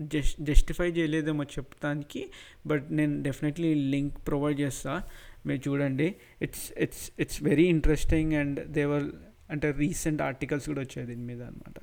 జస్ట్ 0.00 0.40
జస్టిఫై 0.40 0.90
చేయలేదేమో 0.90 1.44
చెప్తానికి 1.56 2.22
బట్ 2.66 2.86
నేను 2.92 3.22
డెఫినెట్లీ 3.22 3.74
లింక్ 3.74 4.16
ప్రొవైడ్ 4.28 4.60
చేస్తా. 4.60 5.02
మీరు 5.46 5.60
చూడండి. 5.68 6.14
It's 6.42 6.66
it's 6.78 7.10
it's 7.20 7.42
very 7.42 7.66
interesting 7.66 8.32
and 8.32 8.60
there are 8.78 9.06
అంటే 9.50 9.70
రీసెంట్ 9.70 10.22
ఆర్టికల్స్ 10.22 10.66
కూడా 10.66 10.80
వచ్చాయి 10.80 11.08
దీని 11.08 11.22
మీద 11.22 11.42
అనమాట 11.42 11.80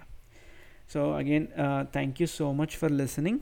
so 0.94 1.12
again 1.12 1.48
thank 1.82 2.22
you 2.22 2.28
so 2.28 2.54
much 2.54 2.68
for 2.68 2.92
listening 2.92 3.40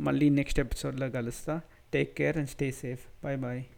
మళ్ళీ 0.00 0.28
నెక్స్ట్ 0.30 0.60
ఎపిసోడ్లో 0.60 1.10
కలుస్తా. 1.10 1.60
Take 1.92 2.16
care 2.16 2.36
and 2.36 2.48
stay 2.48 2.70
safe 2.70 3.00
bye 3.24 3.36
bye 3.36 3.64